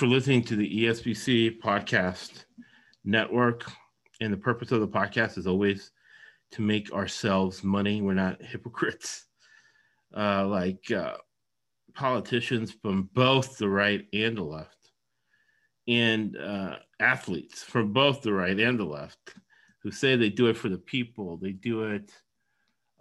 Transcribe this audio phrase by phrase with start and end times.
[0.00, 2.46] For listening to the ESBC podcast
[3.04, 3.70] network.
[4.22, 5.90] And the purpose of the podcast is always
[6.52, 8.00] to make ourselves money.
[8.00, 9.26] We're not hypocrites
[10.16, 11.16] uh, like uh,
[11.92, 14.90] politicians from both the right and the left,
[15.86, 19.34] and uh, athletes from both the right and the left
[19.82, 22.10] who say they do it for the people, they do it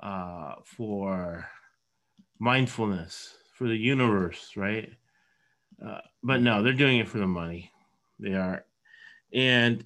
[0.01, 1.47] uh, for
[2.39, 4.89] mindfulness, for the universe, right?
[5.81, 7.71] Uh, but no, they're doing it for the money.
[8.19, 8.65] They are.
[9.33, 9.83] And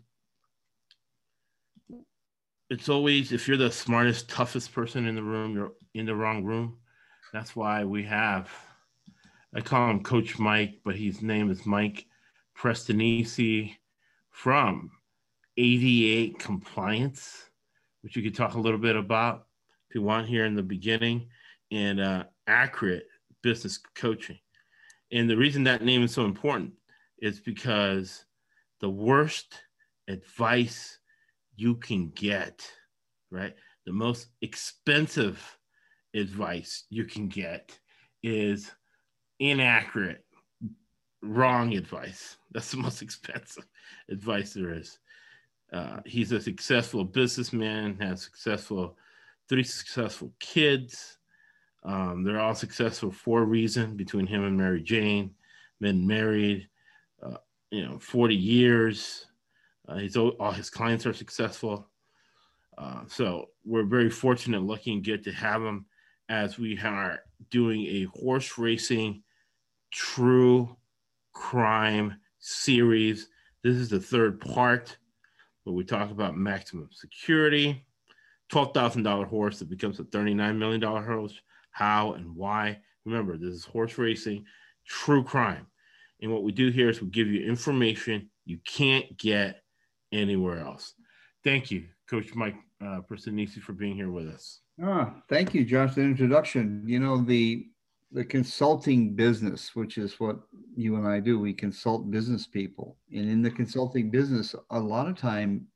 [2.70, 6.44] it's always, if you're the smartest, toughest person in the room, you're in the wrong
[6.44, 6.78] room.
[7.32, 8.50] That's why we have,
[9.56, 12.06] I call him Coach Mike, but his name is Mike
[12.58, 13.76] Prestonisi
[14.32, 14.92] from
[15.58, 17.50] ADA Compliance,
[18.02, 19.46] which you could talk a little bit about
[19.90, 21.28] if you want here in the beginning,
[21.72, 23.06] and uh, accurate
[23.44, 24.40] business coaching.
[25.14, 26.74] And the reason that name is so important
[27.20, 28.26] is because
[28.82, 29.54] the worst
[30.08, 30.98] advice
[31.56, 32.68] you can get,
[33.30, 33.54] right?
[33.86, 35.40] The most expensive
[36.16, 37.78] advice you can get
[38.24, 38.72] is
[39.40, 40.26] inaccurate,
[41.22, 42.38] wrong advice.
[42.52, 43.68] That's the most expensive
[44.10, 44.98] advice there is.
[45.72, 48.98] Uh, he's a successful businessman, has successful,
[49.48, 51.18] three successful kids.
[51.84, 55.32] Um, they're all successful for a reason between him and Mary Jane,
[55.82, 56.70] been married,
[57.22, 57.38] uh,
[57.72, 59.26] you know, 40 years.
[59.88, 61.90] Uh, he's all his clients are successful.
[62.78, 65.86] Uh, so we're very fortunate, lucky and good to have him
[66.30, 67.20] as we are
[67.52, 69.22] doing a horse racing
[69.92, 70.76] true
[71.34, 73.30] crime series.
[73.64, 74.98] This is the third part
[75.64, 77.86] where we talk about maximum security,
[78.52, 81.40] $12,000 horse that becomes a $39 million horse,
[81.74, 82.80] how and why.
[83.06, 84.46] Remember, this is horse racing,
[84.88, 85.68] true crime.
[86.22, 89.64] And what we do here is we give you information you can't get
[90.12, 90.94] anywhere else.
[91.44, 94.60] Thank you, Coach Mike uh, Prestonisi, for being here with us.
[94.82, 95.96] Ah, thank you, Josh.
[95.96, 96.84] The introduction.
[96.86, 97.68] You know the
[98.12, 100.40] the consulting business, which is what
[100.76, 101.40] you and I do.
[101.40, 105.68] We consult business people, and in the consulting business, a lot of time,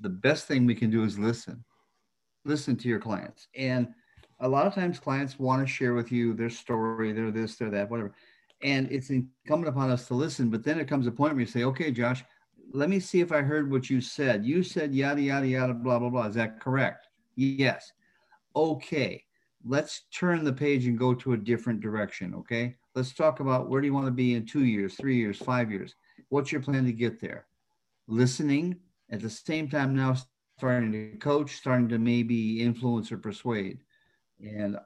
[0.00, 1.64] the best thing we can do is listen.
[2.44, 3.88] Listen to your clients, and
[4.42, 7.70] a lot of times clients want to share with you their story, their this, their
[7.70, 8.12] that, whatever.
[8.62, 10.50] And it's incumbent upon us to listen.
[10.50, 12.24] But then it comes a point where you say, okay, Josh,
[12.72, 14.44] let me see if I heard what you said.
[14.44, 16.26] You said yada, yada, yada, blah, blah, blah.
[16.26, 17.08] Is that correct?
[17.36, 17.92] Yes.
[18.54, 19.24] Okay.
[19.64, 22.34] Let's turn the page and go to a different direction.
[22.34, 22.74] Okay.
[22.94, 25.70] Let's talk about where do you want to be in two years, three years, five
[25.70, 25.94] years?
[26.30, 27.46] What's your plan to get there?
[28.08, 28.76] Listening
[29.10, 30.16] at the same time now
[30.58, 33.78] starting to coach, starting to maybe influence or persuade.
[34.42, 34.76] And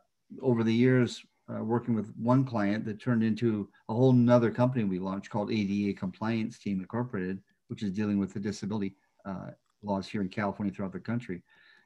[0.43, 4.85] over the years, uh, working with one client that turned into a whole nother company
[4.85, 8.95] we launched called ADA Compliance Team Incorporated which is dealing with the disability
[9.25, 9.51] uh,
[9.83, 11.43] laws here in California throughout the country.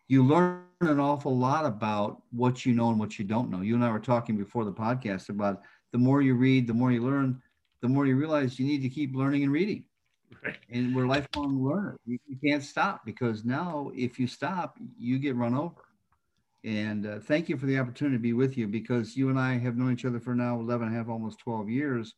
[0.09, 3.61] You learn an awful lot about what you know and what you don't know.
[3.61, 6.91] You and I were talking before the podcast about the more you read, the more
[6.91, 7.41] you learn,
[7.81, 9.85] the more you realize you need to keep learning and reading.
[10.45, 10.57] Right.
[10.71, 11.99] And we're lifelong learners.
[12.07, 15.83] You, you, can't stop because now, if you stop, you get run over.
[16.65, 19.59] And uh, thank you for the opportunity to be with you because you and I
[19.59, 22.15] have known each other for now 11 and a half, almost 12 years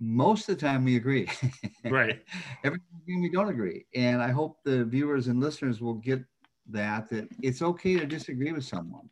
[0.00, 1.28] most of the time we agree.
[1.84, 2.20] Right.
[2.64, 3.86] Every time we don't agree.
[3.94, 6.24] And I hope the viewers and listeners will get
[6.68, 9.08] that that it's okay to disagree with someone.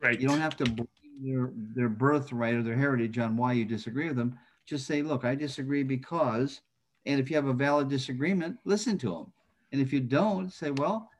[0.00, 0.18] Right.
[0.18, 0.88] You don't have to blame
[1.22, 4.38] their their birthright or their heritage on why you disagree with them.
[4.66, 6.62] Just say, look, I disagree because,
[7.04, 9.32] and if you have a valid disagreement, listen to them.
[9.72, 11.10] And if you don't, say, well,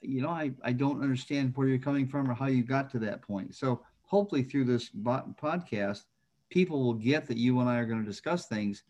[0.00, 2.98] you know, I, I don't understand where you're coming from or how you got to
[3.00, 3.54] that point.
[3.54, 6.04] So hopefully through this podcast,
[6.48, 8.82] people will get that you and I are going to discuss things,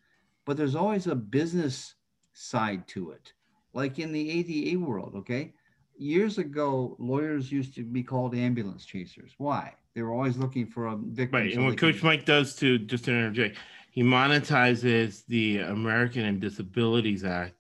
[0.44, 1.94] but there's always a business
[2.32, 3.32] side to it.
[3.72, 5.52] Like in the ADA world, okay?
[5.96, 9.32] Years ago, lawyers used to be called ambulance chasers.
[9.38, 9.74] Why?
[9.94, 11.40] They were always looking for um, a victim.
[11.40, 11.52] Right.
[11.52, 12.06] So and what Coach can...
[12.06, 13.58] Mike does to just to interject,
[13.90, 17.59] he monetizes the American and Disabilities Act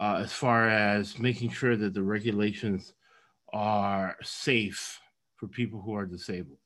[0.00, 2.94] uh, as far as making sure that the regulations
[3.52, 5.00] are safe
[5.36, 6.58] for people who are disabled.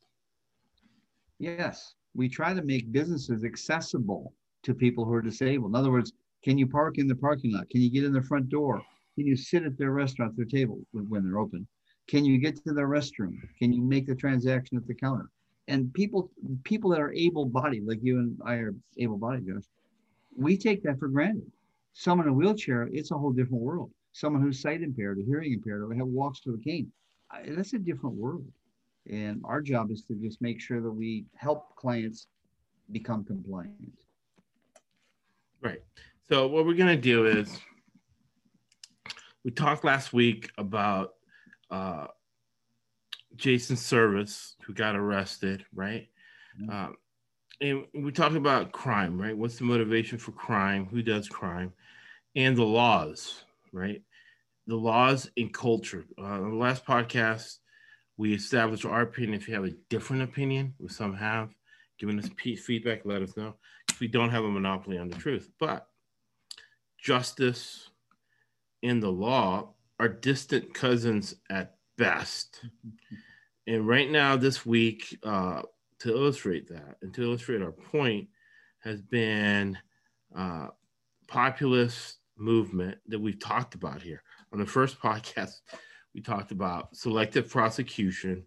[1.38, 5.70] Yes we try to make businesses accessible to people who are disabled.
[5.70, 6.12] In other words,
[6.44, 7.68] can you park in the parking lot?
[7.70, 8.82] Can you get in the front door?
[9.16, 11.66] Can you sit at their restaurant, their table when they're open?
[12.08, 13.36] Can you get to their restroom?
[13.58, 15.28] Can you make the transaction at the counter?
[15.68, 16.30] And people,
[16.64, 19.68] people that are able-bodied, like you and I are able-bodied, guys,
[20.36, 21.50] we take that for granted.
[21.92, 23.90] Someone in a wheelchair, it's a whole different world.
[24.12, 26.90] Someone who's sight impaired or hearing impaired or have walks with a cane,
[27.48, 28.46] that's a different world.
[29.10, 32.28] And our job is to just make sure that we help clients
[32.90, 33.74] become compliant.
[35.60, 35.82] Right.
[36.28, 37.58] So what we're gonna do is
[39.44, 41.14] we talked last week about
[41.70, 42.06] uh,
[43.36, 46.08] Jason Servis who got arrested, right?
[46.60, 46.70] Mm-hmm.
[46.70, 46.96] Um,
[47.62, 49.36] and we talk about crime, right?
[49.36, 50.86] What's the motivation for crime?
[50.86, 51.72] Who does crime?
[52.34, 54.02] And the laws, right?
[54.66, 56.04] The laws and culture.
[56.18, 57.58] Uh, the last podcast,
[58.16, 59.34] we established our opinion.
[59.34, 61.54] If you have a different opinion, which some have,
[61.98, 63.54] giving us feedback, let us know.
[63.90, 65.86] If we don't have a monopoly on the truth, but
[66.98, 67.90] justice
[68.82, 69.68] and the law
[70.00, 72.64] are distant cousins at best.
[73.64, 75.62] And right now, this week, uh,
[76.02, 78.28] to illustrate that and to illustrate our point,
[78.80, 79.78] has been
[80.36, 80.66] uh,
[81.28, 84.22] populist movement that we've talked about here.
[84.52, 85.60] On the first podcast,
[86.14, 88.44] we talked about selective prosecution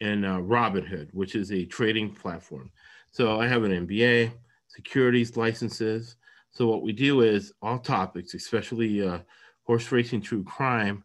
[0.00, 2.70] and uh, Robinhood, which is a trading platform.
[3.10, 4.30] So I have an MBA,
[4.68, 6.16] securities licenses.
[6.50, 9.20] So what we do is all topics, especially uh,
[9.64, 11.02] horse racing, true crime,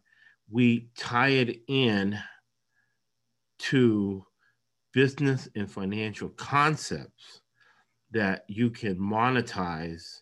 [0.50, 2.18] we tie it in
[3.58, 4.24] to
[4.94, 7.40] business and financial concepts
[8.12, 10.20] that you can monetize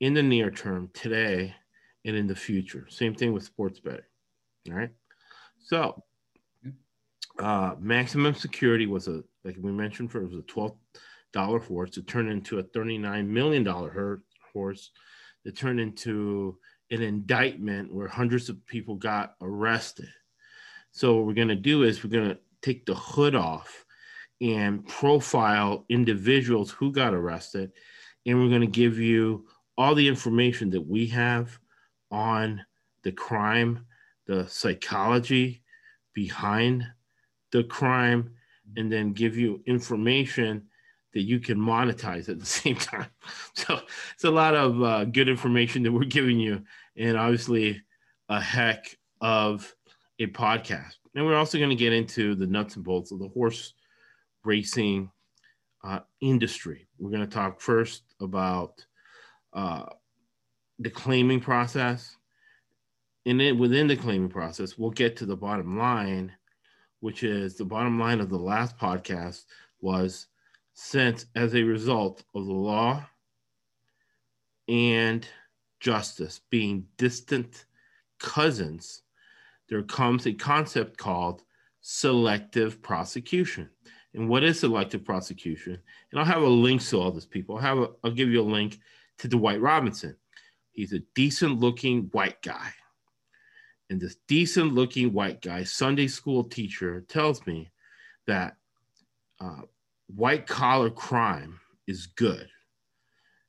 [0.00, 1.54] in the near term today
[2.04, 2.86] and in the future.
[2.88, 4.00] Same thing with sports betting.
[4.68, 4.90] All right.
[5.58, 6.02] So,
[7.38, 10.76] uh, maximum security was a, like we mentioned, for it was a twelve
[11.32, 11.96] dollar horse.
[11.96, 14.22] It turn into a thirty nine million dollar
[14.52, 14.90] horse.
[15.44, 16.58] It turned into
[16.90, 20.08] an indictment where hundreds of people got arrested.
[20.90, 23.84] So what we're going to do is we're going to take the hood off
[24.40, 27.72] and profile individuals who got arrested,
[28.26, 29.46] and we're going to give you
[29.76, 31.58] all the information that we have
[32.10, 32.64] on
[33.02, 33.86] the crime,
[34.26, 35.62] the psychology
[36.14, 36.84] behind
[37.52, 38.30] the crime,
[38.76, 40.66] and then give you information
[41.12, 43.06] that you can monetize at the same time.
[43.54, 43.80] So
[44.14, 46.62] it's a lot of uh, good information that we're giving you,
[46.96, 47.82] and obviously
[48.28, 49.74] a heck of
[50.18, 50.94] a podcast.
[51.14, 53.74] And we're also going to get into the nuts and bolts of the horse
[54.44, 55.10] racing
[55.84, 56.86] uh, industry.
[56.98, 58.84] We're going to talk first about
[59.52, 59.86] uh,
[60.78, 62.16] the claiming process.
[63.26, 66.32] And then within the claiming process, we'll get to the bottom line,
[67.00, 69.44] which is the bottom line of the last podcast
[69.80, 70.26] was
[70.74, 73.04] since as a result of the law
[74.68, 75.26] and
[75.80, 77.64] justice being distant
[78.18, 79.02] cousins,
[79.68, 81.42] there comes a concept called
[81.80, 83.68] selective prosecution.
[84.14, 85.78] And what is selective prosecution?
[86.10, 87.56] And I'll have a link to all this, people.
[87.56, 88.80] I'll have a, I'll give you a link
[89.18, 90.16] to Dwight Robinson.
[90.72, 92.70] He's a decent looking white guy.
[93.88, 97.70] And this decent looking white guy, Sunday school teacher, tells me
[98.26, 98.56] that
[99.40, 99.62] uh,
[100.14, 102.48] white collar crime is good.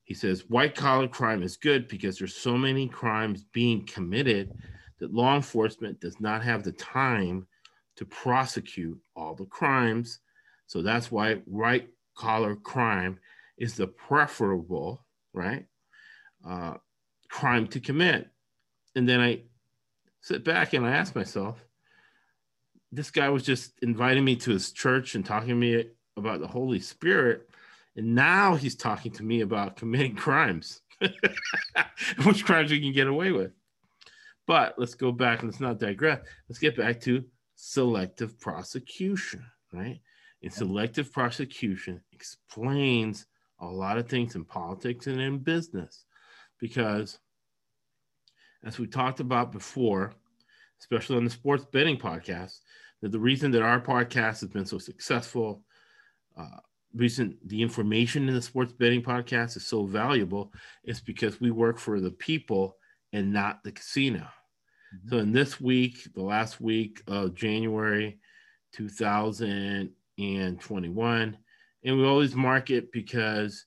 [0.03, 4.51] He says white collar crime is good because there's so many crimes being committed
[4.99, 7.47] that law enforcement does not have the time
[7.95, 10.19] to prosecute all the crimes
[10.71, 13.19] so that's why white collar crime
[13.57, 15.65] is the preferable, right,
[16.47, 16.75] uh,
[17.27, 18.29] crime to commit.
[18.95, 19.41] And then I
[20.21, 21.61] sit back and I ask myself,
[22.89, 26.47] this guy was just inviting me to his church and talking to me about the
[26.47, 27.49] Holy Spirit.
[27.97, 30.83] And now he's talking to me about committing crimes,
[32.23, 33.51] which crimes we can get away with.
[34.47, 36.21] But let's go back and let's not digress.
[36.47, 37.25] Let's get back to
[37.57, 39.99] selective prosecution, right?
[40.43, 43.27] And selective prosecution explains
[43.59, 46.05] a lot of things in politics and in business
[46.59, 47.19] because,
[48.63, 50.13] as we talked about before,
[50.79, 52.59] especially on the sports betting podcast,
[53.01, 55.63] that the reason that our podcast has been so successful,
[56.37, 56.59] uh,
[56.95, 60.51] reason the information in the sports betting podcast is so valuable
[60.83, 62.77] is because we work for the people
[63.13, 64.19] and not the casino.
[64.19, 65.09] Mm-hmm.
[65.09, 68.19] So in this week, the last week of January
[68.73, 71.37] 2000 and 21.
[71.83, 73.65] And we always mark it because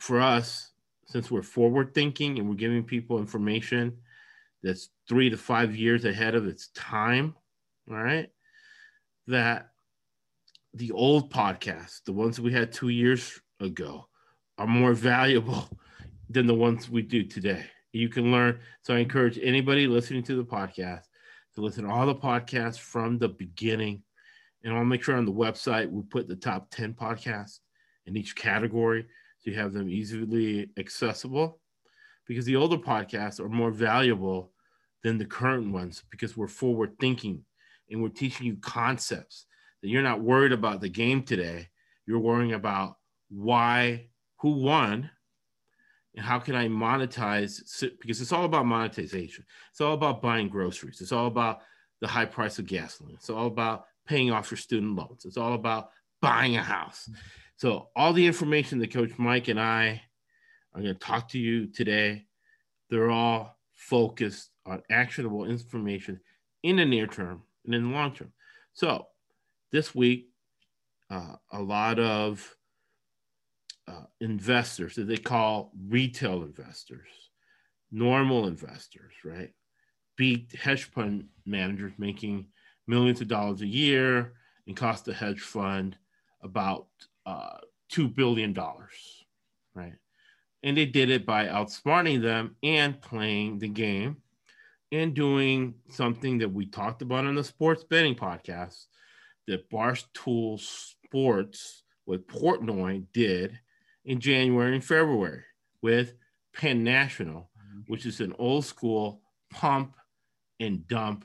[0.00, 0.72] for us,
[1.06, 3.96] since we're forward thinking and we're giving people information
[4.62, 7.34] that's three to five years ahead of its time,
[7.88, 8.28] all right,
[9.28, 9.70] that
[10.74, 14.06] the old podcasts, the ones we had two years ago,
[14.58, 15.68] are more valuable
[16.28, 17.64] than the ones we do today.
[17.92, 18.58] You can learn.
[18.82, 21.04] So I encourage anybody listening to the podcast
[21.54, 24.02] to listen to all the podcasts from the beginning
[24.66, 27.60] and I'll make sure on the website we put the top 10 podcasts
[28.06, 29.06] in each category
[29.38, 31.60] so you have them easily accessible
[32.26, 34.52] because the older podcasts are more valuable
[35.04, 37.44] than the current ones because we're forward thinking
[37.90, 39.46] and we're teaching you concepts
[39.80, 41.68] that you're not worried about the game today.
[42.04, 42.96] You're worrying about
[43.28, 44.08] why,
[44.40, 45.08] who won,
[46.16, 47.60] and how can I monetize?
[48.00, 49.44] Because it's all about monetization.
[49.70, 51.00] It's all about buying groceries.
[51.00, 51.60] It's all about
[52.00, 53.14] the high price of gasoline.
[53.14, 55.24] It's all about paying off your student loans.
[55.24, 55.90] It's all about
[56.22, 57.08] buying a house.
[57.56, 60.02] So all the information that Coach Mike and I
[60.74, 62.26] are going to talk to you today,
[62.90, 66.20] they're all focused on actionable information
[66.62, 68.32] in the near term and in the long term.
[68.72, 69.06] So
[69.72, 70.28] this week,
[71.10, 72.56] uh, a lot of
[73.88, 77.08] uh, investors that they call retail investors,
[77.92, 79.52] normal investors, right?
[80.16, 82.48] Beat hedge fund managers making
[82.86, 84.34] millions of dollars a year
[84.66, 85.96] and cost the hedge fund
[86.42, 86.86] about
[87.24, 87.58] uh,
[87.92, 88.54] $2 billion,
[89.74, 89.94] right?
[90.62, 94.16] And they did it by outsmarting them and playing the game
[94.92, 98.86] and doing something that we talked about on the sports betting podcast
[99.46, 103.58] that Barstool Sports with Portnoy did
[104.04, 105.42] in January and February
[105.82, 106.14] with
[106.54, 107.80] Penn National, mm-hmm.
[107.88, 109.94] which is an old school pump
[110.60, 111.24] and dump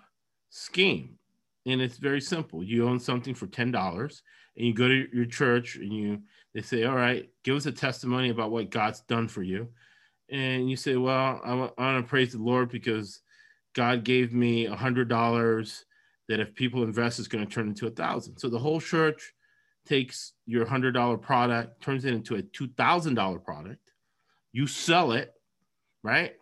[0.49, 1.17] scheme.
[1.65, 2.63] And it's very simple.
[2.63, 4.21] You own something for $10
[4.57, 6.21] and you go to your church and you
[6.53, 9.69] they say, All right, give us a testimony about what God's done for you.
[10.29, 13.21] And you say, Well, I want to praise the Lord because
[13.73, 15.85] God gave me a hundred dollars
[16.27, 18.37] that if people invest is going to turn into a thousand.
[18.37, 19.33] So the whole church
[19.85, 23.91] takes your hundred dollar product, turns it into a two thousand dollar product.
[24.51, 25.33] You sell it,
[26.03, 26.33] right?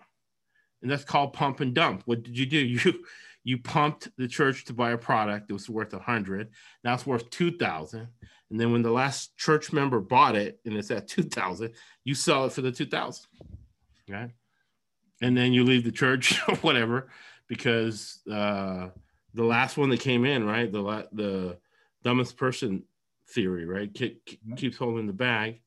[0.82, 2.04] And that's called pump and dump.
[2.06, 2.58] What did you do?
[2.86, 3.04] You
[3.44, 6.50] you pumped the church to buy a product that was worth a hundred.
[6.84, 8.08] Now it's worth two thousand.
[8.50, 12.16] And then when the last church member bought it and it's at two thousand, you
[12.16, 13.26] sell it for the two thousand.
[14.10, 14.32] Right
[15.22, 17.10] and then you leave the church or whatever
[17.48, 18.90] because uh,
[19.34, 20.72] the last one that came in, right?
[20.72, 21.58] The the
[22.04, 22.84] dumbest person
[23.30, 23.92] theory, right?
[23.94, 24.56] Ke- mm-hmm.
[24.56, 25.62] keeps holding the bag.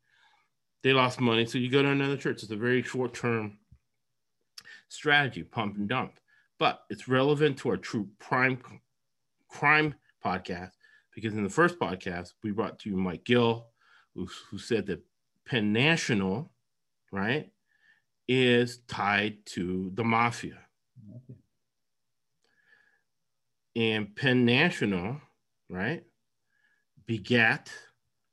[0.82, 2.42] They lost money, so you go to another church.
[2.42, 3.58] It's a very short term
[4.88, 6.18] strategy, pump and dump,
[6.62, 8.56] but it's relevant to our true prime
[9.48, 9.92] crime
[10.24, 10.70] podcast
[11.12, 13.66] because in the first podcast we brought to you Mike Gill,
[14.14, 15.02] who, who said that
[15.44, 16.52] Penn National,
[17.10, 17.50] right,
[18.28, 20.60] is tied to the mafia.
[23.74, 25.20] And Penn National,
[25.68, 26.04] right,
[27.06, 27.72] begat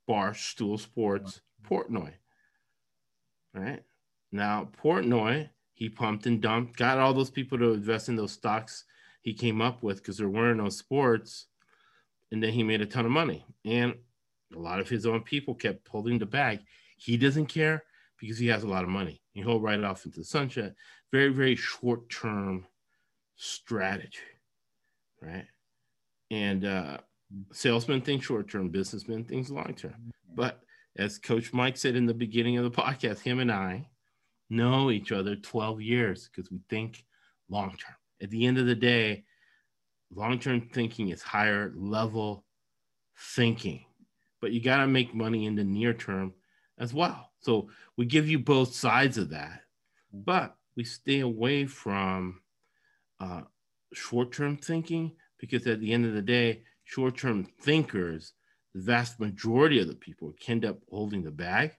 [0.08, 2.12] Barstool Sports Portnoy.
[3.52, 3.82] Right
[4.30, 8.84] now, Portnoy, he pumped and dumped, got all those people to invest in those stocks
[9.22, 11.46] he came up with because there weren't no sports.
[12.30, 13.46] And then he made a ton of money.
[13.64, 13.94] And
[14.54, 16.60] a lot of his own people kept holding the bag.
[16.98, 17.82] He doesn't care
[18.18, 19.22] because he has a lot of money.
[19.32, 20.74] He'll ride it off into the sunset.
[21.12, 22.66] Very, very short term
[23.36, 24.18] strategy,
[25.22, 25.46] right?
[26.30, 26.98] And uh,
[27.52, 30.12] salesmen think short term, businessmen think long term.
[30.34, 30.60] But
[30.98, 33.86] as Coach Mike said in the beginning of the podcast, him and I
[34.50, 37.04] know each other 12 years because we think
[37.48, 37.96] long term.
[38.22, 39.24] At the end of the day,
[40.14, 42.44] long term thinking is higher level
[43.34, 43.84] thinking,
[44.40, 46.34] but you got to make money in the near term
[46.78, 47.30] as well.
[47.40, 49.62] So we give you both sides of that,
[50.12, 52.40] but we stay away from
[53.20, 53.42] uh,
[53.92, 58.32] short term thinking because at the end of the day, short term thinkers,
[58.74, 61.72] the vast majority of the people can end up holding the bag.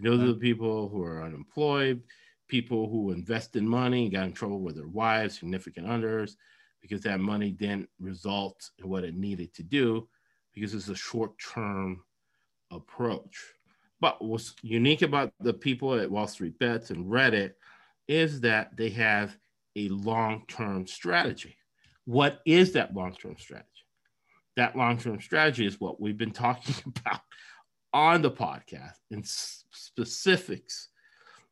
[0.00, 0.32] Those are mm-hmm.
[0.32, 2.02] the people who are unemployed,
[2.48, 6.36] people who invest in money, got in trouble with their wives, significant others,
[6.82, 10.08] because that money didn't result in what it needed to do
[10.52, 12.02] because it's a short term
[12.70, 13.40] approach.
[14.00, 17.52] But what's unique about the people at Wall Street Bets and Reddit
[18.06, 19.36] is that they have
[19.76, 21.56] a long term strategy.
[22.04, 23.68] What is that long term strategy?
[24.56, 27.20] That long term strategy is what we've been talking about
[27.94, 30.88] on the podcast in specifics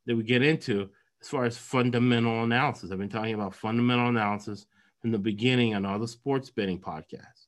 [0.07, 0.91] that we get into
[1.23, 2.91] as far as fundamental analysis.
[2.91, 4.67] I've been talking about fundamental analysis
[5.01, 7.47] from the beginning on all the sports betting podcasts.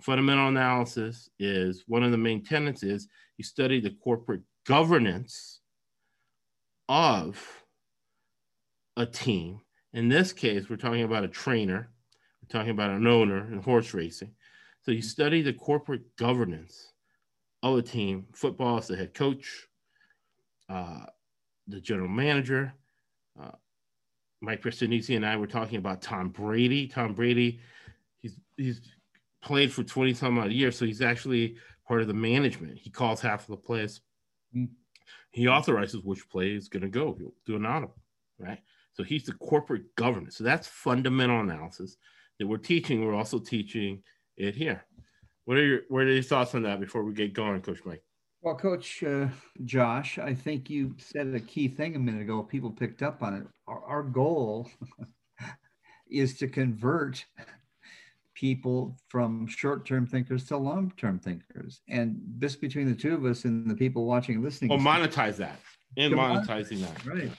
[0.00, 5.60] Fundamental analysis is one of the main tenets is you study the corporate governance
[6.88, 7.64] of
[8.96, 9.60] a team.
[9.92, 11.90] In this case, we're talking about a trainer,
[12.40, 14.30] we're talking about an owner in horse racing.
[14.82, 16.92] So you study the corporate governance
[17.62, 18.26] a team.
[18.32, 19.66] Football is the head coach,
[20.68, 21.06] uh,
[21.66, 22.72] the general manager.
[23.40, 23.52] Uh,
[24.40, 26.86] Mike Prestianisi and I were talking about Tom Brady.
[26.86, 27.60] Tom Brady,
[28.18, 28.80] he's he's
[29.42, 32.78] played for 20 some odd years, so he's actually part of the management.
[32.78, 34.00] He calls half of the plays.
[34.54, 34.72] Mm-hmm.
[35.30, 37.14] He authorizes which play is going to go.
[37.18, 37.96] He'll do an audible,
[38.38, 38.58] right?
[38.92, 40.36] So he's the corporate governance.
[40.36, 41.96] So that's fundamental analysis
[42.38, 43.04] that we're teaching.
[43.04, 44.02] We're also teaching
[44.36, 44.84] it here.
[45.48, 48.02] What are your what are your thoughts on that before we get going, Coach Mike?
[48.42, 49.28] Well, Coach uh,
[49.64, 52.42] Josh, I think you said a key thing a minute ago.
[52.42, 53.44] People picked up on it.
[53.66, 54.70] Our, our goal
[56.10, 57.24] is to convert
[58.34, 63.70] people from short-term thinkers to long-term thinkers, and just between the two of us and
[63.70, 64.68] the people watching and listening.
[64.68, 65.60] Well, monetize that
[65.96, 67.06] and monetizing that.
[67.06, 67.30] Right.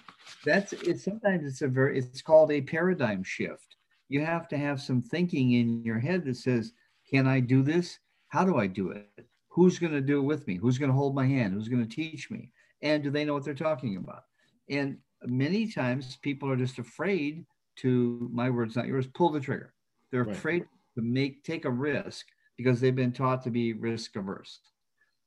[0.44, 1.00] That's it.
[1.00, 2.00] Sometimes it's a very.
[2.00, 3.76] It's called a paradigm shift.
[4.08, 6.74] You have to have some thinking in your head that says,
[7.10, 8.00] "Can I do this?
[8.28, 9.08] How do I do it?
[9.50, 10.56] Who's going to do it with me?
[10.56, 11.54] Who's going to hold my hand?
[11.54, 12.52] Who's going to teach me?
[12.82, 14.24] And do they know what they're talking about?
[14.70, 17.46] And many times people are just afraid
[17.78, 19.74] to, my words, not yours, pull the trigger.
[20.12, 20.36] They're right.
[20.36, 24.60] afraid to make, take a risk because they've been taught to be risk averse.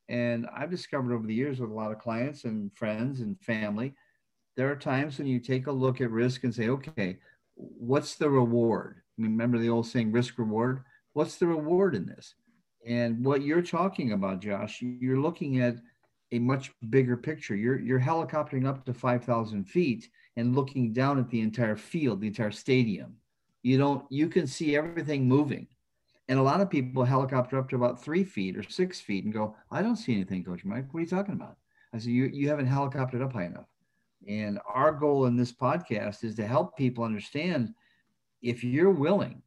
[0.09, 3.95] And I've discovered over the years with a lot of clients and friends and family,
[4.57, 7.19] there are times when you take a look at risk and say, okay,
[7.55, 9.01] what's the reward?
[9.19, 10.83] Remember the old saying, risk reward?
[11.13, 12.35] What's the reward in this?
[12.87, 15.77] And what you're talking about, Josh, you're looking at
[16.33, 17.55] a much bigger picture.
[17.55, 22.27] You're you're helicoptering up to 5,000 feet and looking down at the entire field, the
[22.29, 23.17] entire stadium.
[23.63, 25.69] You don't you can see everything moving.
[26.29, 29.33] And a lot of people helicopter up to about three feet or six feet and
[29.33, 30.87] go, I don't see anything, Coach Mike.
[30.93, 31.57] What are you talking about?
[31.93, 33.67] I said, you, you haven't helicoptered up high enough.
[34.27, 37.75] And our goal in this podcast is to help people understand
[38.41, 39.43] if you're willing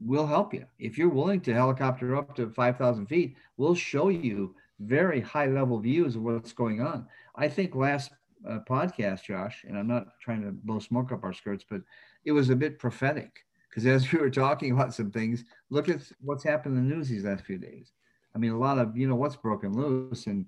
[0.00, 0.64] we'll help you.
[0.78, 5.78] If you're willing to helicopter up to 5,000 feet, we'll show you very high level
[5.78, 7.06] views of what's going on.
[7.34, 8.12] I think last
[8.48, 11.82] uh, podcast, Josh, and I'm not trying to blow smoke up our skirts, but
[12.24, 16.00] it was a bit prophetic because as we were talking about some things, look at
[16.20, 17.92] what's happened in the news these last few days.
[18.34, 20.46] I mean, a lot of, you know, what's broken loose, and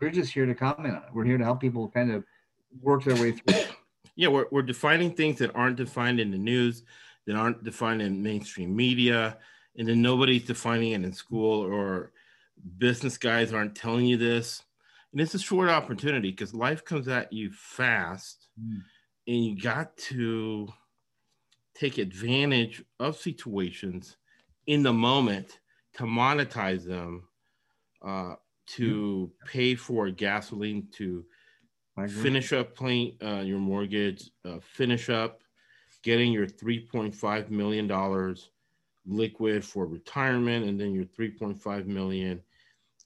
[0.00, 1.08] we're just here to comment on it.
[1.12, 2.24] We're here to help people kind of
[2.82, 3.62] work their way through.
[4.16, 6.82] Yeah, we're, we're defining things that aren't defined in the news
[7.28, 9.36] that aren't defined in mainstream media,
[9.76, 12.10] and then nobody's defining it in school or
[12.78, 14.62] business guys aren't telling you this.
[15.12, 18.80] And it's a short opportunity because life comes at you fast, mm.
[19.26, 20.68] and you got to
[21.74, 24.16] take advantage of situations
[24.66, 25.60] in the moment
[25.98, 27.28] to monetize them,
[28.00, 28.36] uh,
[28.68, 29.46] to mm.
[29.46, 31.26] pay for gasoline, to
[32.06, 35.42] finish up paying uh, your mortgage, uh, finish up
[36.02, 38.36] getting your $3.5 million
[39.06, 42.40] liquid for retirement and then your 3.5 million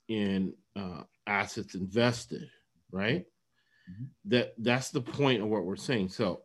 [0.09, 2.49] in uh, assets invested
[2.93, 3.25] right?
[3.91, 4.05] Mm-hmm.
[4.27, 6.11] that that's the point of what we're saying.
[6.11, 6.43] So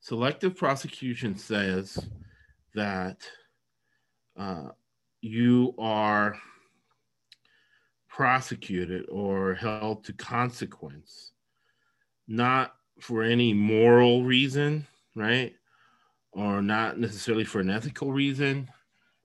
[0.00, 2.04] selective prosecution says
[2.74, 3.18] that
[4.36, 4.70] uh,
[5.20, 6.36] you are
[8.08, 11.32] prosecuted or held to consequence
[12.26, 15.54] not for any moral reason right
[16.32, 18.68] or not necessarily for an ethical reason,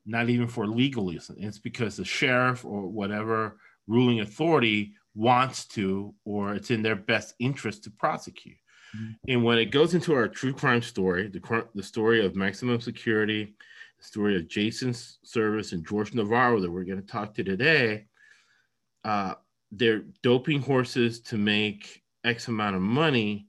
[0.06, 1.36] not even for legal reason.
[1.40, 7.36] It's because the sheriff or whatever ruling authority wants to, or it's in their best
[7.40, 8.58] interest to prosecute.
[8.96, 9.12] Mm-hmm.
[9.28, 13.56] And when it goes into our true crime story, the, the story of maximum security,
[14.00, 18.06] the story of Jason Servis and George Navarro that we're going to talk to today,
[19.04, 19.34] uh,
[19.72, 23.48] they're doping horses to make X amount of money,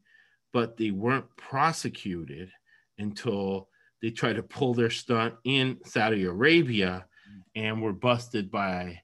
[0.52, 2.50] but they weren't prosecuted
[2.98, 3.68] until
[4.02, 7.06] they tried to pull their stunt in Saudi Arabia
[7.54, 9.00] and were busted by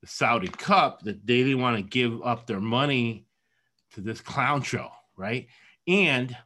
[0.00, 3.26] the Saudi Cup that they didn't want to give up their money
[3.92, 5.46] to this clown show, right?
[5.86, 6.36] And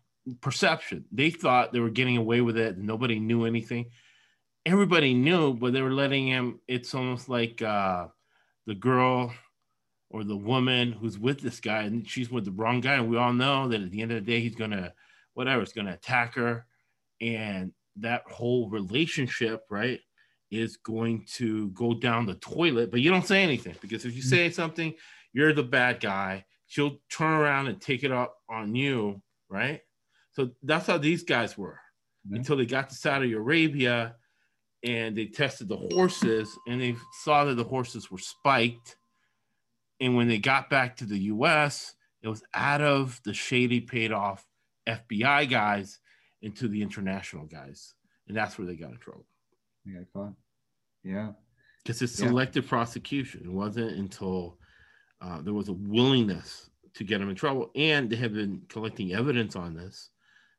[0.40, 1.04] perception.
[1.12, 2.78] They thought they were getting away with it.
[2.78, 3.90] Nobody knew anything.
[4.66, 6.60] Everybody knew, but they were letting him.
[6.66, 8.08] It's almost like uh,
[8.66, 9.32] the girl
[10.10, 12.94] or the woman who's with this guy, and she's with the wrong guy.
[12.94, 14.94] And we all know that at the end of the day, he's gonna,
[15.34, 16.66] whatever, it's gonna attack her
[17.24, 20.00] and that whole relationship, right,
[20.50, 22.90] is going to go down the toilet.
[22.90, 24.94] But you don't say anything because if you say something,
[25.32, 26.44] you're the bad guy.
[26.66, 29.80] She'll turn around and take it up on you, right?
[30.32, 31.80] So that's how these guys were
[32.26, 32.36] mm-hmm.
[32.36, 34.16] until they got to Saudi Arabia
[34.82, 38.96] and they tested the horses and they saw that the horses were spiked.
[40.00, 44.12] And when they got back to the US, it was out of the shady paid
[44.12, 44.44] off
[44.86, 46.00] FBI guys
[46.44, 47.94] into the international guys,
[48.28, 49.26] and that's where they got in trouble.
[49.84, 50.28] Yeah.
[51.02, 51.32] Yeah,
[51.82, 52.70] because it's selective yeah.
[52.70, 53.42] prosecution.
[53.44, 54.58] It wasn't until
[55.20, 59.12] uh, there was a willingness to get them in trouble, and they have been collecting
[59.12, 60.10] evidence on this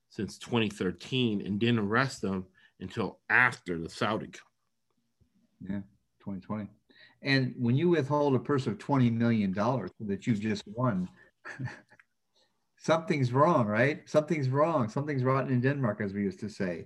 [0.10, 2.45] since 2013 and didn't arrest them
[2.80, 4.43] until after the Saudi Cup.
[5.62, 5.82] Yeah,
[6.19, 6.69] 2020.
[7.24, 11.10] And when you withhold a purse of $20 million that you've just won,
[12.86, 14.08] something's wrong, right?
[14.08, 14.89] Something's wrong.
[14.89, 16.86] Something's rotten in Denmark, as we used to say.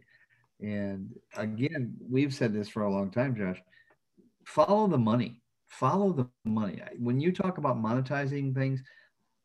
[0.62, 3.62] And again, we've said this for a long time, Josh.
[4.46, 5.42] Follow the money.
[5.68, 6.82] follow the money.
[6.98, 8.82] When you talk about monetizing things,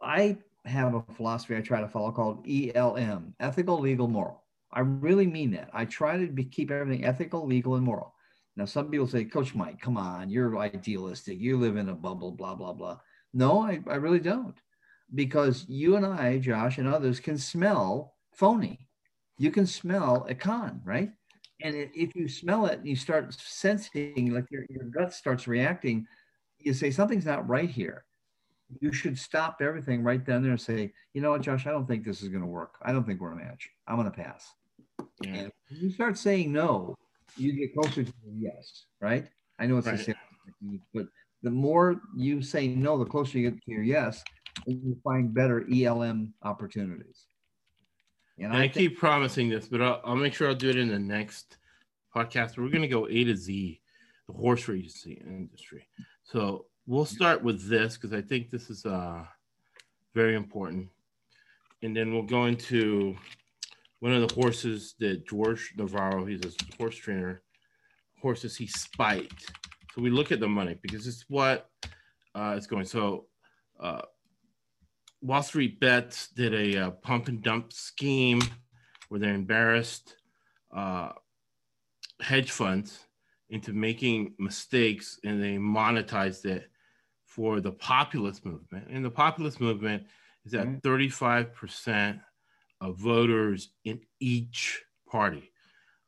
[0.01, 4.43] I have a philosophy I try to follow called ELM, ethical, legal, moral.
[4.73, 5.71] I really mean that.
[5.73, 8.14] I try to be, keep everything ethical, legal, and moral.
[8.57, 11.38] Now, some people say, Coach Mike, come on, you're idealistic.
[11.40, 12.99] You live in a bubble, blah, blah, blah.
[13.33, 14.57] No, I, I really don't.
[15.14, 18.88] Because you and I, Josh, and others can smell phony.
[19.38, 21.11] You can smell a con, right?
[21.62, 26.07] And if you smell it and you start sensing, like your, your gut starts reacting,
[26.59, 28.05] you say, something's not right here.
[28.81, 31.87] You should stop everything right then there and say, you know what, Josh, I don't
[31.87, 32.74] think this is going to work.
[32.83, 33.68] I don't think we're a match.
[33.87, 34.53] I'm going to pass.
[35.22, 35.35] Yeah.
[35.35, 36.96] And you start saying no,
[37.37, 39.27] you get closer to yes, right?
[39.59, 39.98] I know it's right.
[39.98, 40.14] the same
[40.92, 41.07] but
[41.42, 44.22] the more you say no, the closer you get to your yes,
[44.67, 47.27] and you find better ELM opportunities.
[48.38, 50.71] And, and I, I think, keep promising this, but I'll, I'll, make sure I'll do
[50.71, 51.59] it in the next
[52.14, 52.57] podcast.
[52.57, 53.81] We're going to go A to Z,
[54.27, 55.87] the horse racing industry.
[56.25, 59.25] So we'll start with this because I think this is uh,
[60.14, 60.88] very important.
[61.83, 63.17] And then we'll go into
[64.01, 67.43] one of the horses that George Navarro, he's a horse trainer,
[68.21, 69.53] horses he spiked.
[69.95, 71.71] So we look at the money because it's what
[72.35, 72.85] uh, it's going.
[72.85, 73.27] So
[73.79, 74.03] uh,
[75.25, 78.43] Wall Street Bets did a uh, pump and dump scheme
[79.09, 80.17] where they embarrassed
[80.77, 81.13] uh,
[82.21, 83.07] hedge funds
[83.49, 86.69] into making mistakes and they monetized it
[87.25, 88.87] for the populist movement.
[88.91, 90.05] And the populist movement
[90.45, 90.87] is at mm-hmm.
[90.87, 92.21] 35%
[92.83, 95.51] of voters in each party.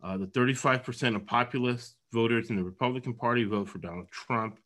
[0.02, 4.58] Uh, the 35% of populist voters in the Republican Party vote for Donald Trump,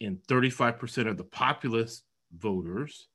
[0.00, 3.08] and 35% of the populist voters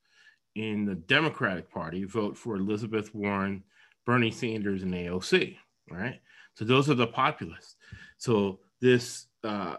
[0.55, 3.63] in the Democratic Party vote for Elizabeth Warren,
[4.05, 5.57] Bernie Sanders, and AOC.
[5.89, 6.19] Right.
[6.55, 7.75] So those are the populists.
[8.17, 9.77] So this uh,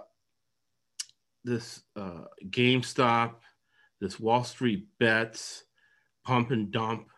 [1.45, 3.35] this uh, GameStop,
[4.01, 5.65] this Wall Street bets,
[6.25, 7.09] pump and dump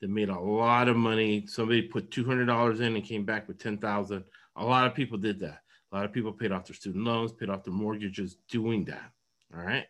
[0.00, 1.46] that made a lot of money.
[1.46, 4.24] Somebody put two hundred dollars in and came back with ten thousand.
[4.56, 5.60] A lot of people did that.
[5.92, 9.10] A lot of people paid off their student loans, paid off their mortgages doing that.
[9.54, 9.84] All right?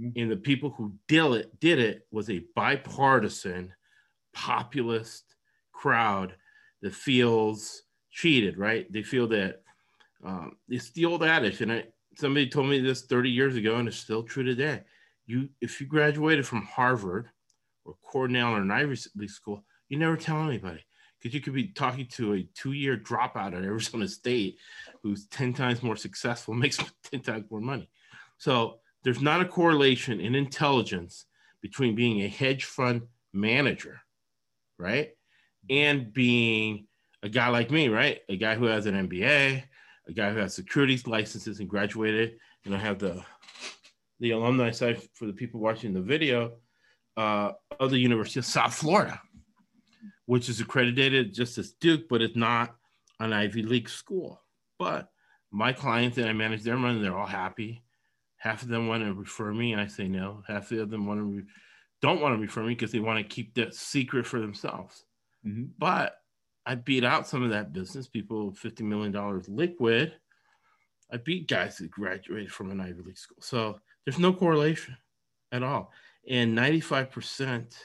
[0.00, 0.18] Mm-hmm.
[0.18, 3.72] And the people who did it did it was a bipartisan,
[4.32, 5.24] populist
[5.72, 6.34] crowd
[6.82, 8.58] that feels cheated.
[8.58, 8.90] Right?
[8.92, 9.62] They feel that
[10.24, 11.84] um, it's the old adage, and I,
[12.16, 14.82] somebody told me this 30 years ago, and it's still true today.
[15.26, 17.28] You, if you graduated from Harvard
[17.84, 20.84] or Cornell or an Ivy League school, you never tell anybody
[21.18, 24.58] because you could be talking to a two-year dropout at Arizona State
[25.02, 26.78] who's 10 times more successful, makes
[27.10, 27.88] 10 times more money.
[28.38, 31.26] So there's not a correlation in intelligence
[31.60, 34.00] between being a hedge fund manager,
[34.78, 35.10] right?
[35.70, 36.86] And being
[37.22, 38.20] a guy like me, right?
[38.28, 39.62] A guy who has an MBA,
[40.08, 42.38] a guy who has securities licenses and graduated.
[42.64, 43.24] And I have the
[44.20, 46.52] the alumni side for the people watching the video
[47.16, 49.20] uh, of the University of South Florida,
[50.26, 52.76] which is accredited just as Duke, but it's not
[53.18, 54.40] an Ivy League school.
[54.78, 55.08] But
[55.50, 57.81] my clients and I manage their money, they're all happy.
[58.42, 60.42] Half of them want to refer me, and I say no.
[60.48, 61.44] Half of them want to re-
[62.00, 65.04] don't want to refer me because they want to keep that secret for themselves.
[65.46, 65.66] Mm-hmm.
[65.78, 66.16] But
[66.66, 70.14] I beat out some of that business, people $50 million liquid.
[71.12, 73.36] I beat guys that graduated from an Ivy League school.
[73.38, 74.96] So there's no correlation
[75.52, 75.92] at all.
[76.28, 77.76] And 95%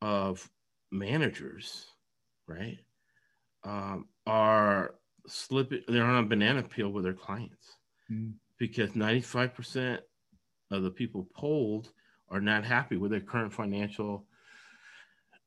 [0.00, 0.50] of
[0.90, 1.84] managers,
[2.46, 2.78] right,
[3.64, 4.94] um, are
[5.26, 7.76] slipping, they're on a banana peel with their clients
[8.10, 8.32] mm.
[8.58, 9.98] Because 95%
[10.70, 11.92] of the people polled
[12.30, 14.26] are not happy with their current financial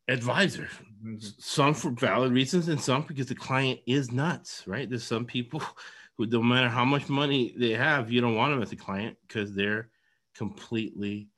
[0.07, 0.67] advisor.
[1.03, 1.17] Mm-hmm.
[1.37, 4.89] Some for valid reasons, and some because the client is nuts, right?
[4.89, 5.61] There's some people
[6.17, 9.17] who, no matter how much money they have, you don't want them as a client
[9.27, 9.89] because they're
[10.35, 11.29] completely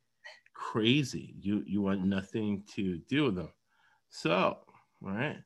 [0.54, 1.36] crazy.
[1.40, 3.50] You you want nothing to do with them.
[4.10, 4.60] So,
[5.02, 5.38] right.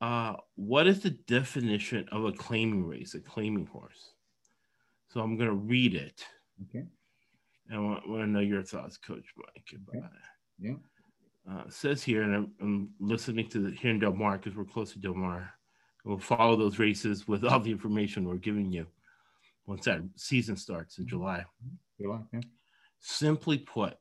[0.00, 4.12] Uh, what is the definition of a claiming race, a claiming horse?
[5.08, 6.24] So I'm going to read it.
[6.68, 6.84] Okay.
[7.68, 10.06] And I want, want to know your thoughts, Coach Mike, about okay.
[10.06, 10.68] it.
[10.68, 10.74] Yeah
[11.50, 14.64] uh, says here, and I'm, I'm, listening to the, here in Del Mar because we're
[14.64, 15.52] close to Del Mar.
[16.04, 18.86] We'll follow those races with all the information we're giving you
[19.66, 21.44] once that season starts in July.
[22.00, 22.40] July yeah.
[23.00, 23.96] Simply put,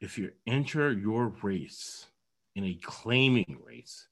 [0.00, 2.06] if you enter your race
[2.54, 4.08] in a claiming race,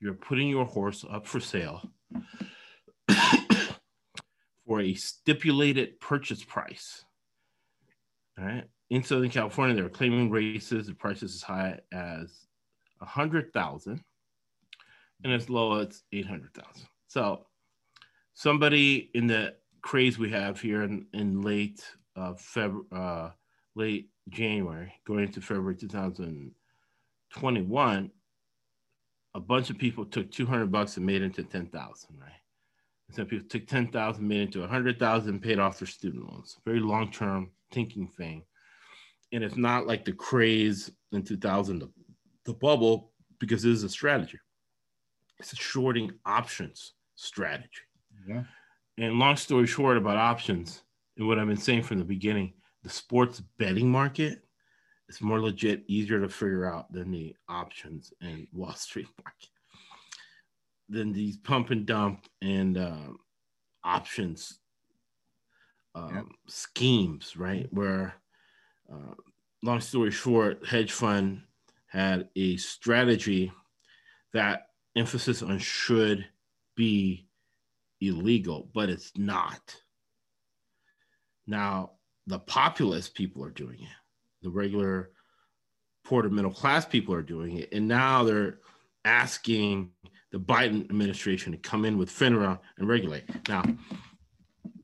[0.00, 1.90] you're putting your horse up for sale
[4.68, 7.04] for a stipulated purchase price.
[8.38, 10.86] All right in Southern California, they're claiming races.
[10.86, 12.46] The price is as high as
[13.00, 14.02] a hundred thousand,
[15.24, 16.86] and as low as eight hundred thousand.
[17.06, 17.46] So,
[18.34, 21.84] somebody in the craze we have here in, in late
[22.16, 23.30] uh, Feb- uh,
[23.74, 28.10] late January, going into February 2021,
[29.34, 32.32] a bunch of people took 200 bucks and made it into 10,000, right?
[33.10, 36.58] Some people took 10,000, made it into 100,000, paid off their student loans.
[36.64, 38.44] Very long term thinking thing.
[39.32, 41.90] And it's not like the craze in 2000, the,
[42.44, 44.38] the bubble, because it is a strategy.
[45.38, 47.68] It's a shorting options strategy.
[48.26, 48.44] Yeah.
[48.98, 50.82] And long story short about options,
[51.16, 54.44] and what I've been saying from the beginning, the sports betting market
[55.08, 59.48] is more legit, easier to figure out than the options and Wall Street market.
[60.88, 63.12] Than these pump and dump and uh,
[63.84, 64.58] options
[65.94, 66.22] um, yeah.
[66.46, 67.66] schemes, right?
[67.70, 68.14] Where,
[68.90, 69.14] uh,
[69.62, 71.42] long story short, hedge fund
[71.86, 73.52] had a strategy
[74.32, 76.26] that emphasis on should
[76.74, 77.26] be
[78.00, 79.76] illegal, but it's not.
[81.46, 81.92] Now,
[82.26, 85.10] the populist people are doing it, the regular
[86.04, 87.72] poor to middle class people are doing it.
[87.72, 88.58] And now they're
[89.08, 89.90] asking
[90.30, 93.24] the Biden administration to come in with FINRA and regulate.
[93.48, 93.62] Now,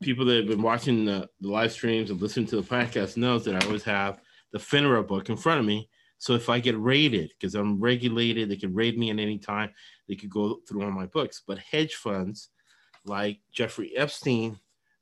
[0.00, 3.44] people that have been watching the, the live streams and listening to the podcast knows
[3.44, 4.20] that I always have
[4.52, 5.90] the FINRA book in front of me.
[6.18, 9.70] So if I get raided, because I'm regulated, they can raid me at any time.
[10.08, 11.42] They could go through all my books.
[11.46, 12.48] But hedge funds
[13.04, 14.58] like Jeffrey Epstein,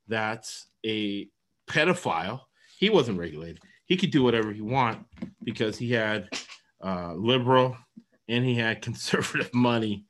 [0.09, 1.29] that's a
[1.69, 2.41] pedophile.
[2.77, 3.59] He wasn't regulated.
[3.85, 5.05] He could do whatever he want
[5.43, 6.27] because he had
[6.83, 7.77] uh, liberal
[8.27, 10.05] and he had conservative money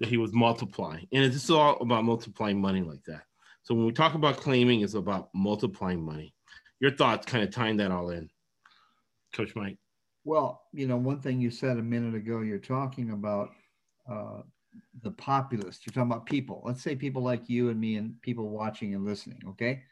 [0.00, 1.06] that he was multiplying.
[1.12, 3.22] And it's all about multiplying money like that.
[3.62, 6.34] So when we talk about claiming, it's about multiplying money.
[6.80, 8.28] Your thoughts kind of tying that all in,
[9.32, 9.78] Coach Mike.
[10.24, 13.50] Well, you know, one thing you said a minute ago, you're talking about
[14.10, 14.40] uh,
[15.02, 15.86] the populist.
[15.86, 16.62] You're talking about people.
[16.64, 19.40] Let's say people like you and me and people watching and listening.
[19.50, 19.82] Okay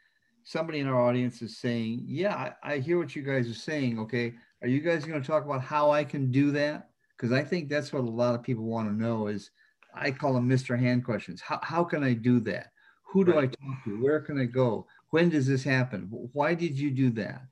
[0.43, 3.99] somebody in our audience is saying, Yeah, I, I hear what you guys are saying.
[3.99, 4.33] Okay.
[4.61, 6.89] Are you guys going to talk about how I can do that?
[7.15, 9.51] Because I think that's what a lot of people want to know is
[9.93, 10.77] I call them Mr.
[10.77, 11.41] Hand questions.
[11.41, 12.71] How, how can I do that?
[13.03, 13.43] Who do right.
[13.43, 14.01] I talk to?
[14.01, 14.87] Where can I go?
[15.11, 16.07] When does this happen?
[16.33, 17.43] Why did you do that?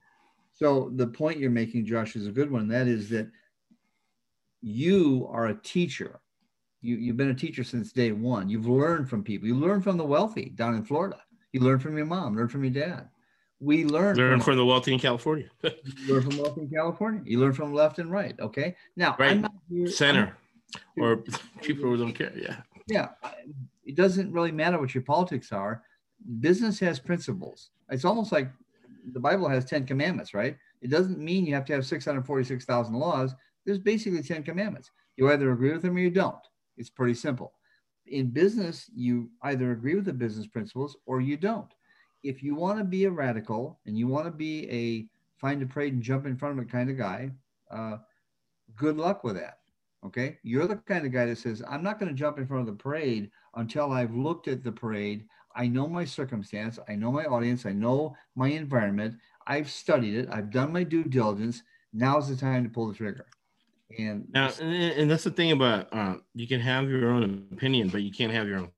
[0.51, 2.67] So the point you're making, Josh, is a good one.
[2.67, 3.29] That is that
[4.61, 6.19] you are a teacher.
[6.81, 8.49] You, you've been a teacher since day one.
[8.49, 9.47] You've learned from people.
[9.47, 11.17] You learn from the wealthy down in Florida.
[11.53, 13.09] You learn from your mom, learn from your dad.
[13.61, 15.47] We learn learn from, from the wealthy in California.
[16.07, 17.21] learn from wealthy in California.
[17.23, 18.37] You learn from left and right.
[18.39, 18.75] Okay.
[18.95, 19.43] Now, right.
[19.69, 20.35] Here, center
[20.99, 21.17] or
[21.61, 22.33] people who don't care.
[22.35, 22.57] Yeah.
[22.87, 23.09] Yeah.
[23.85, 25.83] It doesn't really matter what your politics are.
[26.39, 27.69] Business has principles.
[27.89, 28.51] It's almost like
[29.13, 30.57] the Bible has 10 commandments, right?
[30.81, 33.35] It doesn't mean you have to have 646,000 laws.
[33.65, 34.91] There's basically 10 commandments.
[35.17, 36.35] You either agree with them or you don't.
[36.77, 37.53] It's pretty simple
[38.11, 41.71] in business, you either agree with the business principles or you don't.
[42.23, 45.07] If you want to be a radical and you want to be a
[45.39, 47.31] find a parade and jump in front of it kind of guy,
[47.71, 47.97] uh,
[48.75, 49.59] good luck with that.
[50.05, 50.37] Okay.
[50.43, 52.67] You're the kind of guy that says, I'm not going to jump in front of
[52.67, 55.25] the parade until I've looked at the parade.
[55.55, 56.79] I know my circumstance.
[56.87, 57.65] I know my audience.
[57.65, 59.15] I know my environment.
[59.47, 60.29] I've studied it.
[60.31, 61.63] I've done my due diligence.
[61.93, 63.25] Now's the time to pull the trigger.
[63.97, 68.01] And now, and that's the thing about uh, you can have your own opinion, but
[68.03, 68.71] you can't have your own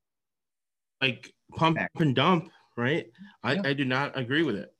[1.00, 3.06] like pump and dump, right?
[3.42, 3.62] I, yeah.
[3.64, 4.72] I do not agree with it.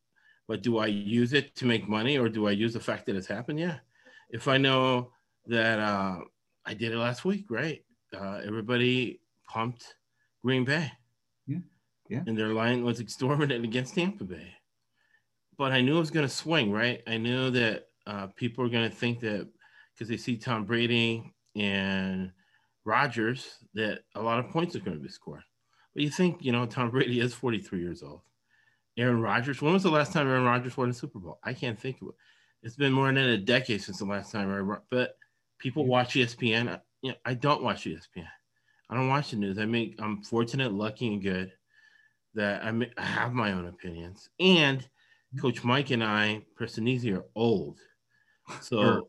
[0.47, 3.17] But do I use it to make money or do I use the fact that
[3.17, 3.59] it's happened?
[3.59, 3.79] Yeah.
[4.29, 5.13] If I know
[5.47, 6.19] that uh,
[6.67, 7.83] I did it last week, right?
[8.15, 9.97] Uh, everybody pumped
[10.45, 10.93] Green Bay.
[11.47, 11.59] Yeah.
[12.09, 12.23] Yeah.
[12.27, 14.53] And their line was exorbitant against Tampa Bay.
[15.57, 17.03] But I knew it was going to swing, right?
[17.07, 19.49] I knew that uh, people are going to think that
[19.95, 22.33] because they see Tom Brady and
[22.85, 25.43] Rodgers that a lot of points are going to be scored.
[25.95, 28.21] But you think, you know, Tom Brady is 43 years old.
[28.97, 31.39] Aaron Rodgers, when was the last time Aaron Rodgers won a Super Bowl?
[31.43, 32.15] I can't think of it.
[32.63, 35.17] It's been more than a decade since the last time I but
[35.59, 36.69] people watch ESPN.
[36.69, 38.29] I, you know, I don't watch ESPN.
[38.89, 39.59] I don't watch the news.
[39.59, 41.53] I make I'm fortunate, lucky, and good
[42.35, 44.29] that I, make, I have my own opinions.
[44.41, 44.87] And
[45.41, 47.81] Coach Mike and I, Prestonese, are old.
[48.61, 49.09] So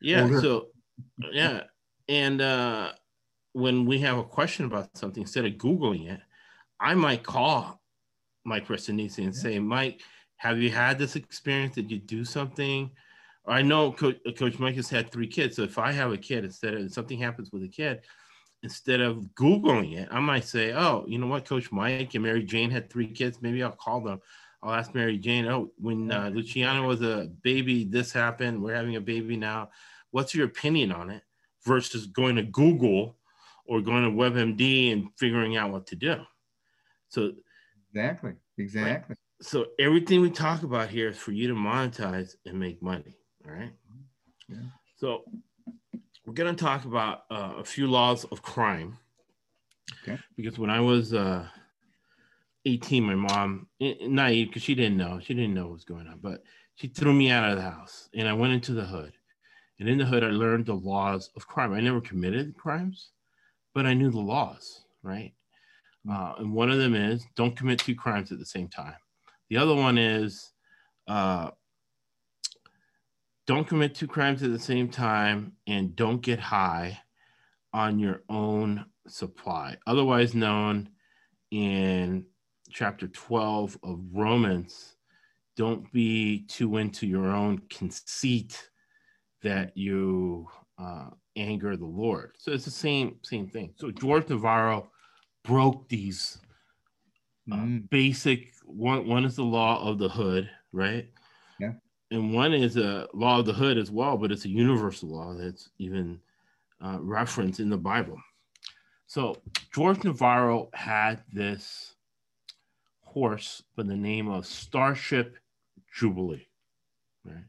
[0.00, 0.22] yeah.
[0.22, 0.40] Older.
[0.40, 0.66] So,
[1.32, 1.62] yeah.
[2.08, 2.92] And uh,
[3.54, 6.20] when we have a question about something, instead of Googling it,
[6.78, 7.80] I might call
[8.44, 9.40] Mike Prestonisi and yeah.
[9.40, 10.02] say, Mike,
[10.36, 11.74] have you had this experience?
[11.74, 12.90] Did you do something?
[13.46, 15.56] I know Coach, Coach Mike has had three kids.
[15.56, 18.00] So if I have a kid, instead of something happens with a kid,
[18.62, 22.42] instead of Googling it, I might say, oh, you know what, Coach Mike and Mary
[22.42, 23.40] Jane had three kids.
[23.40, 24.20] Maybe I'll call them.
[24.62, 28.62] I'll ask Mary Jane, oh, when uh, Luciano was a baby, this happened.
[28.62, 29.70] We're having a baby now
[30.14, 31.24] what's your opinion on it
[31.64, 33.16] versus going to Google
[33.66, 36.20] or going to WebMD and figuring out what to do.
[37.08, 37.32] So
[37.90, 39.14] exactly, exactly.
[39.14, 39.18] Right?
[39.44, 43.16] so everything we talk about here is for you to monetize and make money.
[43.46, 43.72] All right.
[44.48, 44.56] Yeah.
[44.96, 45.24] So
[46.24, 48.96] we're going to talk about uh, a few laws of crime.
[50.02, 50.18] Okay.
[50.36, 51.46] Because when I was uh,
[52.64, 56.20] 18, my mom, naive, because she didn't know, she didn't know what was going on,
[56.22, 56.42] but
[56.76, 59.12] she threw me out of the house and I went into the hood.
[59.78, 61.72] And in the hood, I learned the laws of crime.
[61.72, 63.10] I never committed crimes,
[63.74, 65.32] but I knew the laws, right?
[66.08, 68.94] Uh, and one of them is don't commit two crimes at the same time.
[69.50, 70.52] The other one is
[71.08, 71.50] uh,
[73.46, 76.98] don't commit two crimes at the same time and don't get high
[77.72, 80.88] on your own supply, otherwise known
[81.50, 82.24] in
[82.70, 84.96] chapter 12 of Romans.
[85.56, 88.70] Don't be too into your own conceit
[89.42, 92.32] that you uh, anger the Lord.
[92.38, 93.72] So it's the same same thing.
[93.76, 94.90] So George Navarro
[95.44, 96.38] broke these
[97.50, 97.90] uh, mm.
[97.90, 101.08] basic one one is the law of the hood, right?
[101.58, 101.72] Yeah.
[102.10, 105.34] And one is a law of the hood as well, but it's a universal law
[105.34, 106.20] that's even
[106.84, 108.18] uh, referenced in the Bible.
[109.06, 109.36] So
[109.72, 111.94] George Navarro had this
[113.00, 115.36] horse by the name of Starship
[115.92, 116.46] Jubilee,
[117.24, 117.44] right?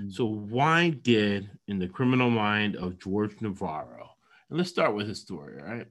[0.00, 0.12] Mm.
[0.12, 4.10] So why did in the criminal mind of George Navarro?
[4.48, 5.86] And let's start with his story, right?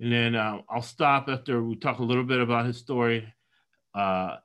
[0.00, 3.32] And then uh, I'll stop after we talk a little bit about his story.
[3.94, 4.36] Uh,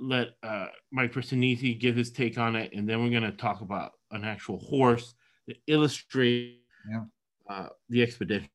[0.00, 3.60] let uh, Mike Prestinisi give his take on it, and then we're going to talk
[3.60, 5.14] about an actual horse
[5.46, 7.02] that illustrate yeah.
[7.48, 8.48] uh, the expedition,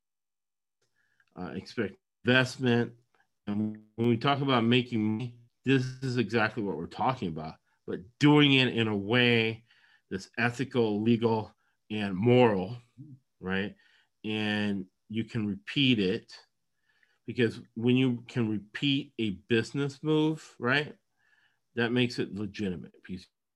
[1.40, 1.96] uh, expect
[2.26, 2.92] investment.
[3.48, 7.56] And when we talk about making money, this is exactly what we're talking about,
[7.88, 9.64] but doing it in a way
[10.10, 11.54] that's ethical, legal,
[11.92, 12.78] and moral,
[13.40, 13.76] right?
[14.24, 16.32] And you can repeat it
[17.26, 20.96] because when you can repeat a business move, right,
[21.76, 22.92] that makes it legitimate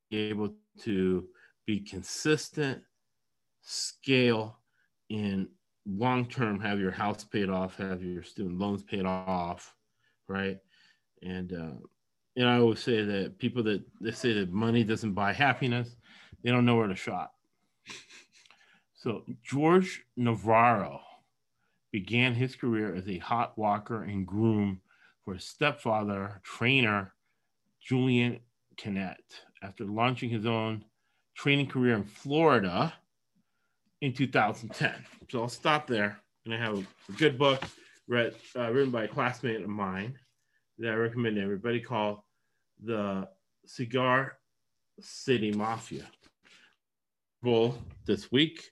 [0.09, 1.27] you're able to
[1.65, 2.81] be consistent,
[3.61, 4.59] scale,
[5.09, 5.47] and
[5.85, 9.75] long term have your house paid off, have your student loans paid off,
[10.27, 10.57] right?
[11.21, 11.87] And uh,
[12.37, 15.95] and I always say that people that they say that money doesn't buy happiness,
[16.43, 17.33] they don't know where to shop.
[18.93, 21.01] So George Navarro
[21.91, 24.81] began his career as a hot walker and groom
[25.25, 27.13] for his stepfather, trainer
[27.81, 28.39] Julian
[28.77, 29.17] Canet.
[29.63, 30.85] After launching his own
[31.35, 32.93] training career in Florida
[34.01, 34.93] in 2010.
[35.29, 36.19] So I'll stop there.
[36.45, 37.63] And I have a good book
[38.07, 40.17] read, uh, written by a classmate of mine
[40.77, 42.19] that I recommend everybody called
[42.83, 43.27] The
[43.65, 44.37] Cigar
[44.99, 46.05] City Mafia.
[47.43, 48.71] Well, this week,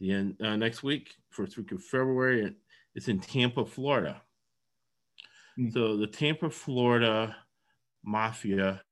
[0.00, 2.54] the end, uh, next week, first week of February,
[2.94, 4.20] it's in Tampa, Florida.
[5.58, 5.72] Mm.
[5.72, 7.36] So the Tampa, Florida
[8.04, 8.82] mafia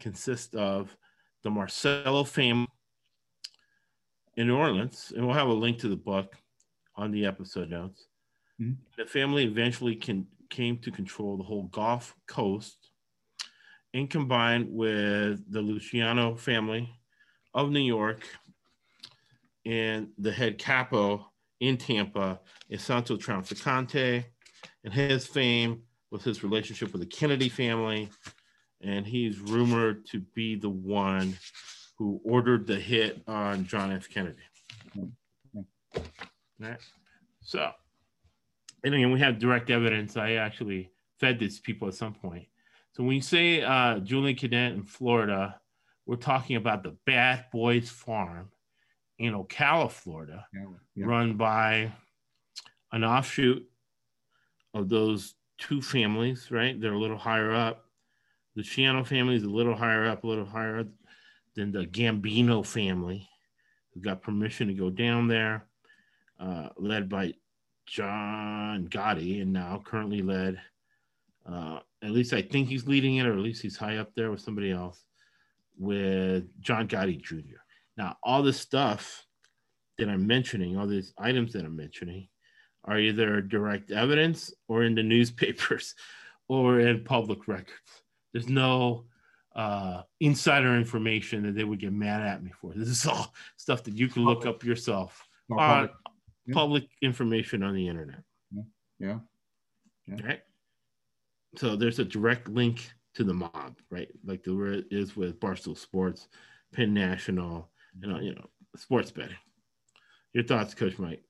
[0.00, 0.96] consists of
[1.42, 2.68] the Marcello family
[4.36, 6.34] in New Orleans, and we'll have a link to the book
[6.96, 8.06] on the episode notes.
[8.60, 8.76] Mm.
[8.96, 12.81] The family eventually can, came to control the whole Gulf Coast
[13.94, 16.88] and combined with the Luciano family
[17.54, 18.26] of New York
[19.64, 21.26] and the head capo
[21.60, 24.24] in Tampa is Santo Trafficante,
[24.84, 28.08] and his fame was his relationship with the Kennedy family,
[28.80, 31.38] and he's rumored to be the one
[31.96, 34.08] who ordered the hit on John F.
[34.08, 34.42] Kennedy.
[34.96, 36.00] Mm-hmm.
[36.58, 36.78] Right.
[37.42, 37.70] So,
[38.82, 40.16] and again, we have direct evidence.
[40.16, 40.90] I actually
[41.20, 42.46] fed these people at some point.
[42.92, 45.58] So when you say uh, Julian Canet in Florida,
[46.04, 48.50] we're talking about the Bad Boys Farm
[49.18, 50.64] in Ocala, Florida, yeah,
[50.94, 51.06] yeah.
[51.06, 51.92] run by
[52.92, 53.64] an offshoot
[54.74, 56.78] of those two families, right?
[56.78, 57.84] They're a little higher up.
[58.56, 60.84] The Chiano family is a little higher up, a little higher
[61.54, 63.28] than the Gambino family,
[63.94, 65.66] who got permission to go down there,
[66.38, 67.32] uh, led by
[67.86, 70.60] John Gotti, and now currently led,
[71.46, 74.30] uh, at least I think he's leading it, or at least he's high up there
[74.30, 75.04] with somebody else,
[75.78, 77.60] with John Gotti Jr.
[77.96, 79.24] Now, all this stuff
[79.98, 82.28] that I'm mentioning, all these items that I'm mentioning,
[82.84, 85.94] are either direct evidence or in the newspapers
[86.48, 87.70] or in public records.
[88.32, 89.04] There's no
[89.54, 92.72] uh, insider information that they would get mad at me for.
[92.74, 95.90] This is all stuff that you can look up yourself on public,
[96.46, 96.54] yeah.
[96.54, 98.22] public information on the internet.
[98.50, 98.62] Yeah.
[98.98, 99.18] yeah.
[100.06, 100.26] yeah.
[100.26, 100.42] Right.
[101.56, 104.08] So there's a direct link to the mob, right?
[104.24, 106.28] Like there is with Barstool Sports,
[106.72, 107.68] Penn National,
[108.00, 109.36] you know, you know, sports betting.
[110.32, 111.22] Your thoughts, Coach Mike?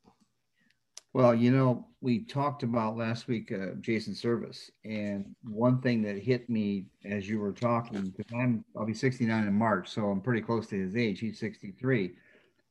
[1.12, 6.16] Well, you know, we talked about last week uh, Jason Servis, and one thing that
[6.16, 10.22] hit me as you were talking, because I'm I'll be 69 in March, so I'm
[10.22, 11.20] pretty close to his age.
[11.20, 12.12] He's 63,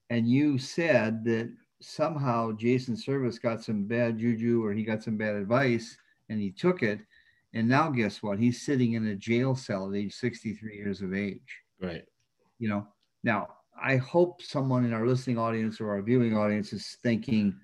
[0.09, 5.17] and you said that somehow Jason Servis got some bad juju or he got some
[5.17, 5.97] bad advice
[6.29, 6.99] and he took it,
[7.53, 8.39] and now guess what?
[8.39, 11.39] He's sitting in a jail cell at age 63 years of age.
[11.81, 12.03] Right.
[12.59, 12.87] You know,
[13.23, 13.47] now
[13.81, 17.55] I hope someone in our listening audience or our viewing audience is thinking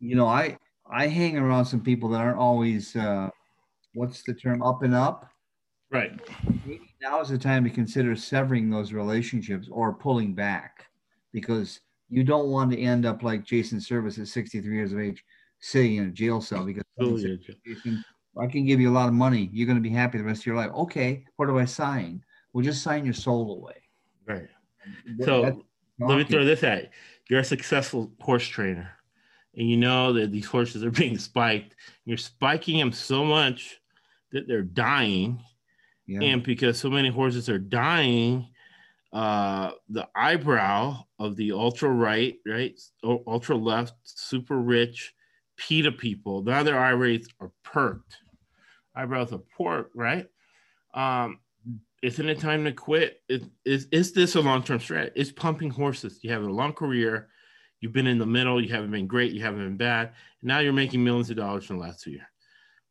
[0.00, 0.56] you know, I
[0.90, 3.28] I hang around some people that aren't always uh,
[3.94, 5.28] what's the term up and up.
[5.90, 6.12] Right.
[6.66, 10.86] Maybe now is the time to consider severing those relationships or pulling back
[11.32, 11.80] because
[12.10, 15.24] you don't want to end up like Jason Servis at 63 years of age
[15.60, 17.36] sitting in a jail cell because oh, yeah.
[17.66, 18.04] Jason,
[18.38, 19.50] I can give you a lot of money.
[19.52, 20.70] You're going to be happy the rest of your life.
[20.72, 22.22] Okay, what do I sign?
[22.52, 23.82] Well, just sign your soul away.
[24.26, 24.48] Right.
[25.24, 25.64] So
[25.98, 26.88] let me throw this at you.
[27.28, 28.90] You're a successful horse trainer
[29.56, 31.74] and you know that these horses are being spiked.
[32.04, 33.80] You're spiking them so much
[34.32, 35.40] that they're dying.
[36.06, 36.22] Yeah.
[36.22, 38.46] And because so many horses are dying,
[39.12, 45.14] uh, the eyebrow of the ultra right, right, ultra left, super rich
[45.56, 48.16] PETA people, now their eye rates are perked.
[48.98, 50.26] Eyebrows are pork, right?
[50.92, 51.40] Um,
[52.02, 53.22] isn't it time to quit?
[53.28, 55.12] Is, is, is this a long term strat?
[55.14, 56.18] It's pumping horses?
[56.22, 57.28] You have a long career
[57.80, 58.60] You've been in the middle.
[58.60, 59.32] You haven't been great.
[59.32, 60.12] You haven't been bad.
[60.42, 62.26] Now you're making millions of dollars in the last two years.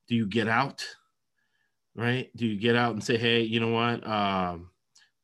[0.08, 0.86] Do you get out?
[1.95, 2.30] Right?
[2.36, 4.08] Do you get out and say, hey, you know what?
[4.08, 4.70] Um,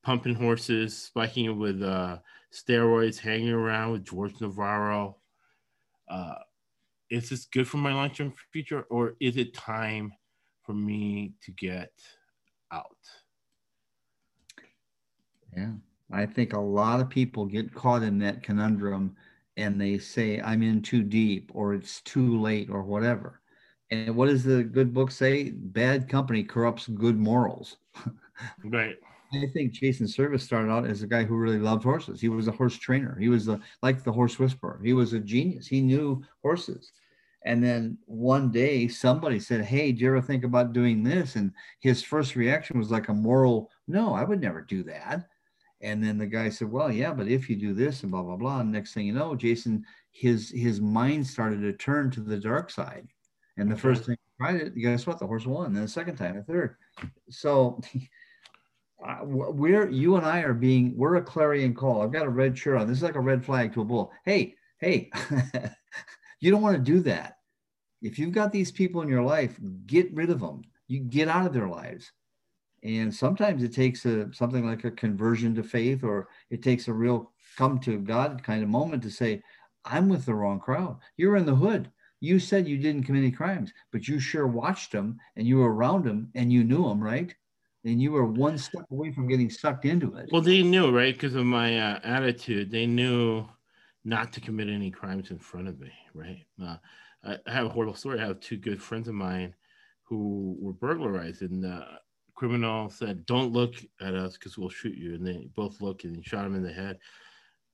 [0.04, 2.18] pumping horses, spiking it with uh,
[2.52, 5.18] steroids, hanging around with George Navarro.
[6.10, 6.36] Uh,
[7.10, 10.12] is this good for my long term future, or is it time
[10.64, 11.92] for me to get
[12.72, 12.98] out?
[15.56, 15.74] Yeah,
[16.12, 19.16] I think a lot of people get caught in that conundrum
[19.56, 23.40] and they say i'm in too deep or it's too late or whatever.
[23.92, 25.52] And what does the good book say?
[25.52, 27.78] Bad company corrupts good morals.
[28.66, 28.96] Right.
[29.32, 32.20] I think jason Servis started out as a guy who really loved horses.
[32.20, 33.16] He was a horse trainer.
[33.20, 34.82] He was a, like the horse whisperer.
[34.84, 35.68] He was a genius.
[35.68, 36.92] He knew horses
[37.46, 41.52] and then one day somebody said hey do you ever think about doing this and
[41.80, 45.28] his first reaction was like a moral no i would never do that
[45.84, 48.38] and then the guy said, "Well, yeah, but if you do this and blah blah
[48.38, 52.38] blah." And next thing you know, Jason, his his mind started to turn to the
[52.38, 53.08] dark side.
[53.58, 55.20] And the first thing he tried it, guess what?
[55.20, 55.74] The horse won.
[55.74, 56.78] Then the second time, the third.
[57.30, 57.82] So
[59.24, 62.02] we're you and I are being we're a clarion call.
[62.02, 62.88] I've got a red shirt on.
[62.88, 64.12] This is like a red flag to a bull.
[64.24, 65.12] Hey, hey,
[66.44, 67.38] you don't want to do that.
[68.02, 70.64] If you've got these people in your life, get rid of them.
[70.90, 72.12] You get out of their lives.
[72.84, 76.94] And sometimes it takes a something like a conversion to faith or it takes a
[76.94, 79.42] real come to god kind of moment to say
[79.86, 80.98] i'm with the wrong crowd.
[81.16, 81.90] You're in the hood.
[82.20, 85.74] You said you didn't commit any crimes but you sure watched them and you were
[85.74, 87.34] around them and you knew them right?
[87.86, 90.28] And you were one step away from getting sucked into it.
[90.34, 91.14] Well they knew right?
[91.14, 92.70] Because of my uh, attitude.
[92.70, 93.46] They knew
[94.06, 96.78] not to commit any crimes in front of me right uh,
[97.24, 99.54] I, have a horrible story i have two good friends of mine
[100.04, 101.86] who were burglarized and the
[102.36, 106.26] criminal said, "Don't look at us because we'll shoot you," and they both looked and
[106.26, 107.00] shot him in the head.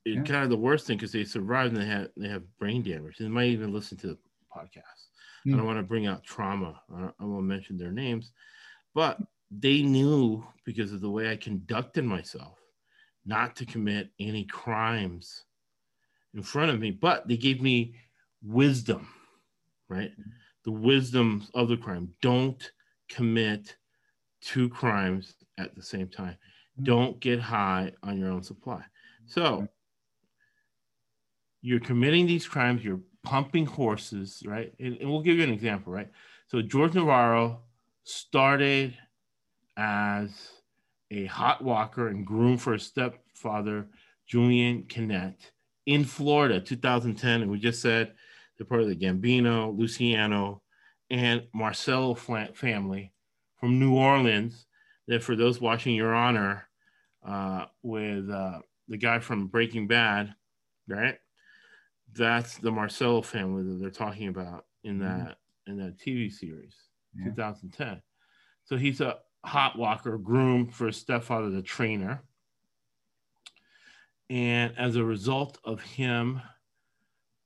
[0.06, 0.24] It yeah.
[0.24, 3.18] kind of the worst thing because they survived and they had they have brain damage.
[3.18, 4.18] They might even listen to the
[4.56, 5.08] podcast.
[5.46, 5.48] Mm.
[5.48, 5.66] I don't hmm.
[5.66, 6.82] want to bring out trauma.
[6.94, 8.32] I, I won't mention their names,
[8.94, 9.20] but
[9.52, 12.58] they knew because of the way I conducted myself
[13.26, 15.46] not to commit any crimes
[16.34, 17.96] in front of me, but they gave me
[18.44, 19.08] wisdom,
[19.88, 20.12] right?
[20.64, 22.14] The wisdom of the crime.
[22.22, 22.72] Don't
[23.10, 23.76] commit
[24.42, 26.34] two crimes at the same time.
[26.34, 26.84] Mm-hmm.
[26.84, 28.84] Don't get high on your own supply.
[29.26, 29.68] So
[31.62, 34.74] you're committing these crimes, you're pumping horses, right?
[34.80, 36.10] And, and we'll give you an example, right?
[36.48, 37.60] So George Navarro
[38.04, 38.98] started
[39.78, 40.32] as
[41.12, 43.88] a hot walker and groom for his stepfather,
[44.26, 45.52] Julian Canet,
[45.86, 47.42] in Florida, 2010.
[47.42, 48.14] And we just said
[48.58, 50.62] they're part of the Gambino, Luciano,
[51.10, 53.14] and Marcello family
[53.60, 54.66] from New Orleans
[55.08, 56.68] that for those watching Your Honor
[57.26, 60.34] uh, with uh, the guy from Breaking Bad,
[60.88, 61.18] right?
[62.14, 65.04] That's the Marcello family that they're talking about in mm-hmm.
[65.04, 65.72] that mm-hmm.
[65.72, 66.76] in that TV series,
[67.16, 67.26] yeah.
[67.26, 68.02] 2010.
[68.66, 72.24] So he's a hot walker, groom for his stepfather, the trainer.
[74.30, 76.42] And as a result of him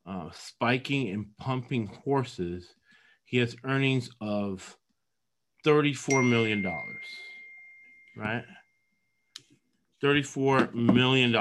[0.06, 2.74] uh, spiking and pumping horses,
[3.24, 4.76] he has earnings of
[5.64, 6.62] $34 million,
[8.16, 8.44] right?
[10.02, 11.34] $34 million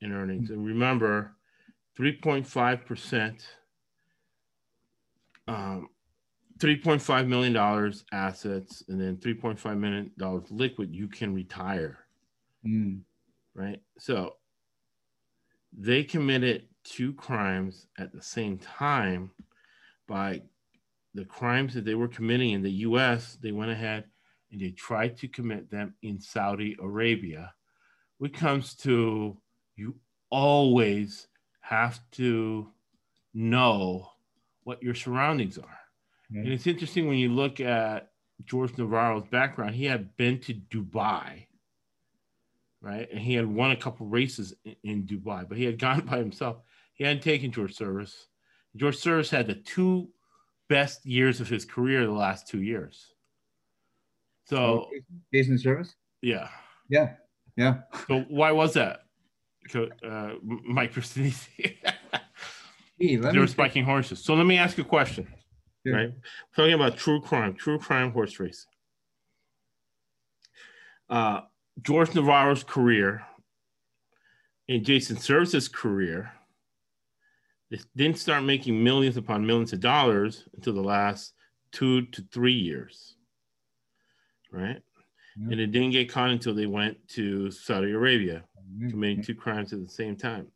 [0.00, 0.50] in earnings.
[0.50, 1.36] And remember,
[1.98, 3.40] 3.5%
[5.48, 5.88] um,
[6.58, 11.98] 3.5 million dollars assets and then 3.5 million dollars liquid you can retire
[12.64, 13.00] Mm.
[13.54, 14.36] right so
[15.76, 19.30] they committed two crimes at the same time.
[20.08, 20.42] By
[21.14, 24.04] the crimes that they were committing in the US they went ahead
[24.50, 27.54] and they tried to commit them in Saudi Arabia.
[28.18, 29.36] Which comes to
[29.76, 29.96] you
[30.30, 31.28] always
[31.60, 32.70] have to
[33.34, 34.08] know
[34.64, 35.78] what your surroundings are.
[36.32, 36.40] Mm-hmm.
[36.40, 38.10] And it's interesting when you look at
[38.44, 39.74] George Navarro's background.
[39.74, 41.46] He had been to Dubai,
[42.82, 43.08] right?
[43.10, 46.18] And he had won a couple races in, in Dubai, but he had gone by
[46.18, 46.58] himself.
[46.94, 48.26] He hadn't taken George Servis.
[48.76, 50.08] George Servis had the two
[50.68, 53.12] best years of his career the last two years.
[54.44, 54.88] So,
[55.32, 55.94] Jason Servis?
[56.20, 56.48] yeah.
[56.90, 57.14] Yeah.
[57.56, 57.80] Yeah.
[58.08, 59.00] So why was that?
[59.74, 61.48] Uh, Mike Christensen.
[62.98, 64.22] Hey, they were spiking horses.
[64.22, 65.26] So let me ask you a question.
[65.84, 65.96] Sure.
[65.96, 66.12] right?
[66.54, 68.70] Talking about true crime, true crime horse racing.
[71.10, 71.40] Uh,
[71.80, 73.22] George Navarro's career
[74.68, 76.32] and Jason Servis's career
[77.70, 81.32] they didn't start making millions upon millions of dollars until the last
[81.72, 83.16] two to three years,
[84.52, 84.82] right?
[85.38, 85.52] Yeah.
[85.52, 88.44] And it didn't get caught until they went to Saudi Arabia
[88.90, 89.24] committing Mm.
[89.26, 90.48] two crimes at the same time.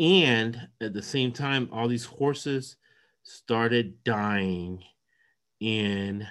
[0.00, 2.76] And at the same time, all these horses
[3.22, 4.82] started dying
[5.60, 6.26] in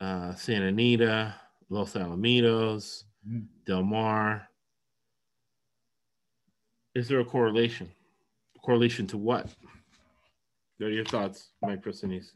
[0.00, 1.34] uh, Santa Anita,
[1.70, 3.46] Los Alamitos, Mm.
[3.66, 4.48] Del Mar.
[6.94, 7.90] Is there a correlation?
[8.62, 9.54] Correlation to what?
[10.78, 12.30] What are your thoughts, Mike Prisonese?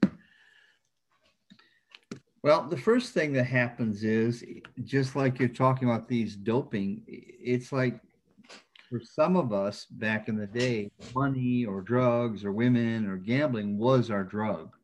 [2.42, 4.44] Well, the first thing that happens is
[4.84, 8.00] just like you're talking about these doping, it's like
[8.90, 13.78] for some of us back in the day, money or drugs or women or gambling
[13.78, 14.74] was our drug,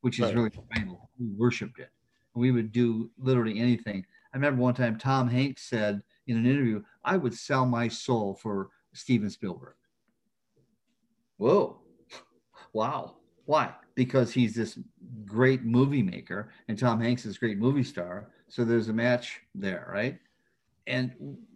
[0.00, 0.34] which is Right.
[0.34, 1.08] really valuable.
[1.18, 1.90] We worshiped it.
[2.34, 4.04] We would do literally anything.
[4.32, 8.34] I remember one time Tom Hanks said in an interview, I would sell my soul
[8.34, 9.74] for Steven Spielberg.
[11.36, 11.80] Whoa.
[12.72, 13.18] Wow.
[13.44, 13.72] Why?
[13.94, 14.76] Because he's this
[15.24, 18.30] great movie maker and Tom Hanks is a great movie star.
[18.48, 20.18] So there's a match there, right?
[20.88, 21.12] And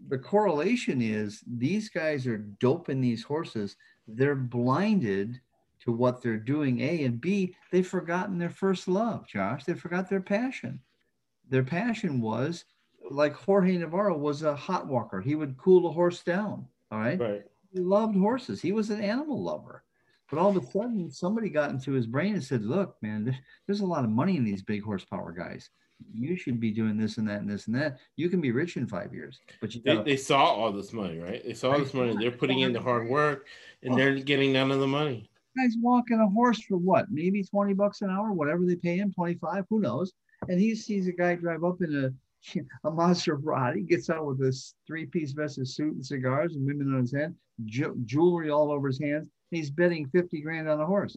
[0.08, 3.76] the correlation is these guys are doping these horses.
[4.06, 5.40] They're blinded
[5.80, 9.64] to what they're doing, A, and B, they've forgotten their first love, Josh.
[9.64, 10.80] They forgot their passion.
[11.48, 12.64] Their passion was
[13.10, 15.20] like Jorge Navarro was a hot walker.
[15.20, 16.66] He would cool a horse down.
[16.90, 17.44] All right Right.
[17.72, 18.60] he loved horses.
[18.60, 19.84] He was an animal lover.
[20.30, 23.34] But all of a sudden, somebody got into his brain and said, Look, man,
[23.66, 25.70] there's a lot of money in these big horsepower guys.
[26.12, 27.98] You should be doing this and that and this and that.
[28.16, 29.40] You can be rich in five years.
[29.60, 31.42] But you They, gotta, they saw all this money, right?
[31.44, 32.14] They saw all this money.
[32.16, 33.46] They're putting in the hard work
[33.82, 35.27] and they're getting none of the money.
[35.58, 37.06] Guys walking a horse for what?
[37.10, 40.12] Maybe 20 bucks an hour, whatever they pay him, 25, who knows?
[40.48, 42.12] And he sees a guy drive up in a
[42.84, 47.00] a Maserati, gets out with this three-piece vest, vested suit and cigars and women on
[47.00, 47.34] his head,
[47.64, 49.28] ju- jewelry all over his hands.
[49.50, 51.16] And he's betting 50 grand on a horse.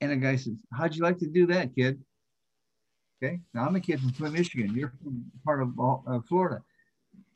[0.00, 1.98] And the guy says, How'd you like to do that, kid?
[3.22, 3.40] Okay.
[3.54, 4.74] Now I'm a kid from Flint, Michigan.
[4.74, 6.62] You're from part of uh, Florida.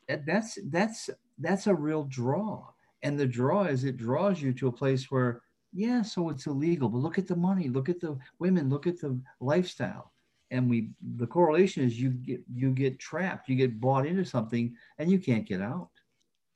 [0.07, 2.67] That's that's that's a real draw.
[3.01, 5.41] And the draw is it draws you to a place where,
[5.73, 8.99] yeah, so it's illegal, but look at the money, look at the women, look at
[8.99, 10.11] the lifestyle.
[10.51, 14.75] And we the correlation is you get you get trapped, you get bought into something
[14.99, 15.89] and you can't get out.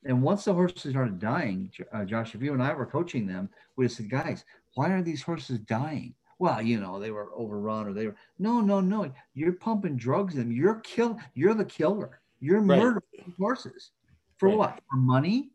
[0.04, 3.50] And once the horses started dying, uh, Josh, if you and I were coaching them,
[3.76, 4.44] we said, guys,
[4.74, 6.14] why are these horses dying?
[6.38, 9.12] Well, you know, they were overrun or they were no, no, no.
[9.34, 10.52] You're pumping drugs in them.
[10.52, 11.18] You're kill.
[11.34, 12.20] You're the killer.
[12.38, 12.78] You're Right.
[12.78, 13.90] murdering horses
[14.36, 14.58] for Right.
[14.58, 14.80] what?
[14.88, 15.50] For money?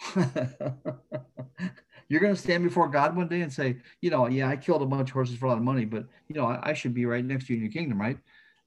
[2.08, 4.82] You're going to stand before God one day and say, you know, yeah, I killed
[4.82, 6.94] a bunch of horses for a lot of money, but you know, I, I should
[6.94, 8.18] be right next to you in your kingdom, right?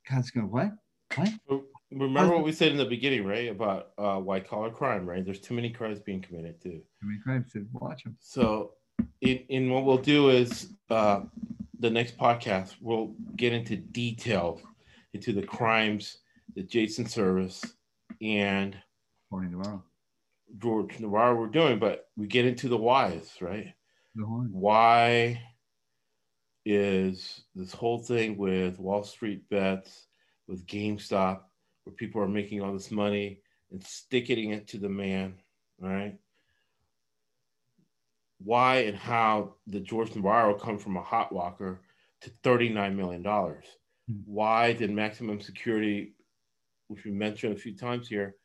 [0.09, 0.71] God's going, to, what?
[1.15, 1.63] What?
[1.91, 3.49] Remember what we said in the beginning, right?
[3.49, 5.25] About uh, white collar crime, right?
[5.25, 6.81] There's too many crimes being committed too.
[7.01, 8.15] I mean, Christ said, watch them.
[8.19, 8.73] So,
[9.21, 11.21] in, in what we'll do is uh,
[11.79, 14.61] the next podcast, we'll get into detail
[15.13, 16.17] into the crimes
[16.55, 17.63] that Jason Servis
[18.21, 18.77] and
[19.31, 19.83] Morning tomorrow.
[20.57, 23.73] George Navarro were doing, but we get into the whys, right?
[24.19, 24.49] Horn.
[24.51, 25.41] Why
[26.65, 30.07] is this whole thing with Wall Street bets,
[30.47, 31.41] with GameStop,
[31.83, 33.41] where people are making all this money
[33.71, 35.35] and sticking it to the man,
[35.79, 36.17] right?
[38.43, 41.81] Why and how did George Navarro come from a hot walker
[42.21, 43.23] to $39 million?
[43.23, 43.53] Hmm.
[44.25, 46.13] Why did maximum security,
[46.87, 48.35] which we mentioned a few times here,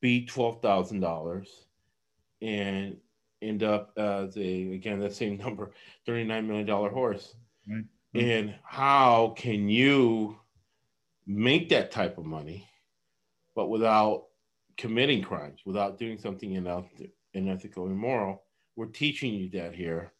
[0.00, 1.46] be $12,000?
[2.40, 2.96] And
[3.42, 5.72] end up as a again that same number,
[6.06, 7.34] thirty nine million dollar horse.
[7.68, 7.84] Right.
[8.14, 8.20] Hmm.
[8.20, 10.38] And how can you
[11.26, 12.66] make that type of money,
[13.54, 14.24] but without
[14.76, 16.56] committing crimes, without doing something
[17.34, 18.42] unethical, immoral?
[18.76, 20.12] We're teaching you that here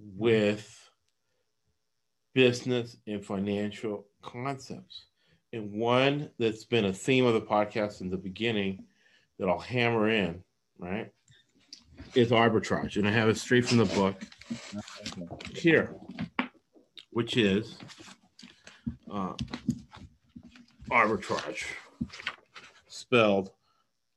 [0.00, 0.18] hmm.
[0.18, 0.90] with
[2.34, 5.06] business and financial concepts.
[5.52, 8.84] And one that's been a theme of the podcast in the beginning
[9.38, 10.42] that I'll hammer in,
[10.78, 11.10] right,
[12.14, 12.96] is arbitrage.
[12.96, 14.22] And I have it straight from the book
[15.54, 15.94] here,
[17.10, 17.78] which is
[19.10, 19.32] uh,
[20.90, 21.64] arbitrage,
[22.86, 23.50] spelled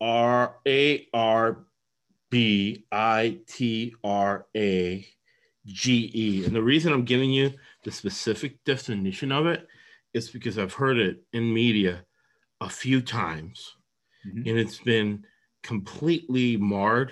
[0.01, 1.65] R A R
[2.29, 5.07] B I T R A
[5.65, 6.45] G E.
[6.45, 7.53] And the reason I'm giving you
[7.83, 9.67] the specific definition of it
[10.13, 12.05] is because I've heard it in media
[12.59, 13.75] a few times
[14.27, 14.47] mm-hmm.
[14.47, 15.23] and it's been
[15.63, 17.11] completely marred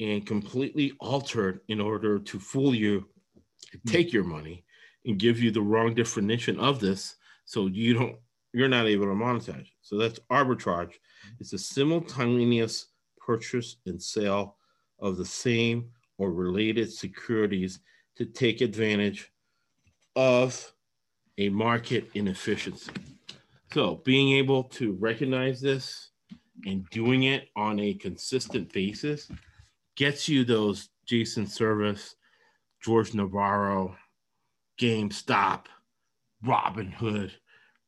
[0.00, 3.88] and completely altered in order to fool you, mm-hmm.
[3.88, 4.64] take your money
[5.04, 8.16] and give you the wrong definition of this so you don't
[8.54, 9.68] you're not able to monetize.
[9.82, 10.94] So that's arbitrage.
[11.38, 12.86] It's a simultaneous
[13.18, 14.56] purchase and sale
[15.00, 17.80] of the same or related securities
[18.16, 19.30] to take advantage
[20.16, 20.72] of
[21.38, 22.92] a market inefficiency.
[23.72, 26.10] So, being able to recognize this
[26.66, 29.30] and doing it on a consistent basis
[29.96, 32.16] gets you those Jason Servis,
[32.82, 33.96] George Navarro,
[34.80, 35.66] GameStop,
[36.44, 37.32] Robinhood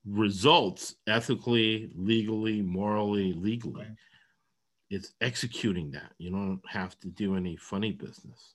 [0.07, 3.86] results ethically, legally, morally, legally.
[4.90, 6.12] It's executing that.
[6.18, 8.55] You don't have to do any funny business.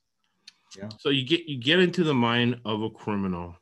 [0.78, 0.90] Yeah.
[1.00, 3.56] So you get you get into the mind of a criminal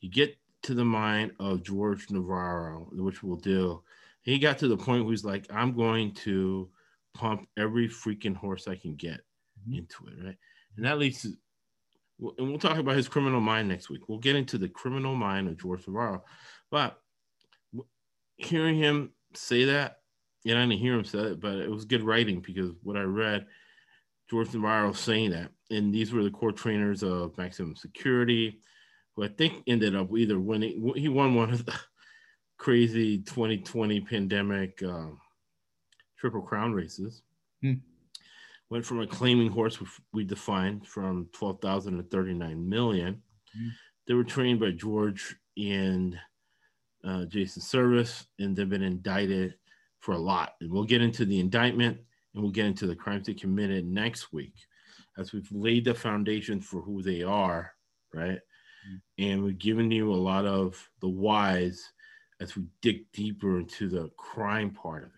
[0.00, 3.82] you get to the mind of George Navarro, which we'll do.
[4.22, 6.68] He got to the point where he's like, I'm going to
[7.14, 9.20] pump every freaking horse I can get
[9.60, 9.78] mm-hmm.
[9.78, 10.36] into it, right?
[10.76, 11.32] And that leads to,
[12.38, 14.08] and we'll talk about his criminal mind next week.
[14.08, 16.24] We'll get into the criminal mind of George Navarro.
[16.70, 17.00] But
[18.36, 20.00] hearing him say that,
[20.44, 23.02] and I didn't hear him say it, but it was good writing because what I
[23.02, 23.46] read,
[24.30, 28.60] George Navarro saying that, and these were the core trainers of maximum security,
[29.18, 30.92] who I think ended up either winning.
[30.94, 31.74] He won one of the
[32.56, 35.18] crazy 2020 pandemic um,
[36.16, 37.22] triple crown races.
[37.60, 37.74] Hmm.
[38.70, 43.22] Went from a claiming horse, which we defined from 12,000 to 39 million.
[43.52, 43.68] Hmm.
[44.06, 46.16] They were trained by George and
[47.04, 49.54] uh, Jason Servis, and they've been indicted
[49.98, 50.54] for a lot.
[50.60, 51.98] And we'll get into the indictment
[52.34, 54.54] and we'll get into the crimes they committed next week
[55.18, 57.72] as we've laid the foundation for who they are,
[58.14, 58.38] right?
[59.18, 61.92] And we've given you a lot of the whys
[62.40, 65.14] as we dig deeper into the crime part of it.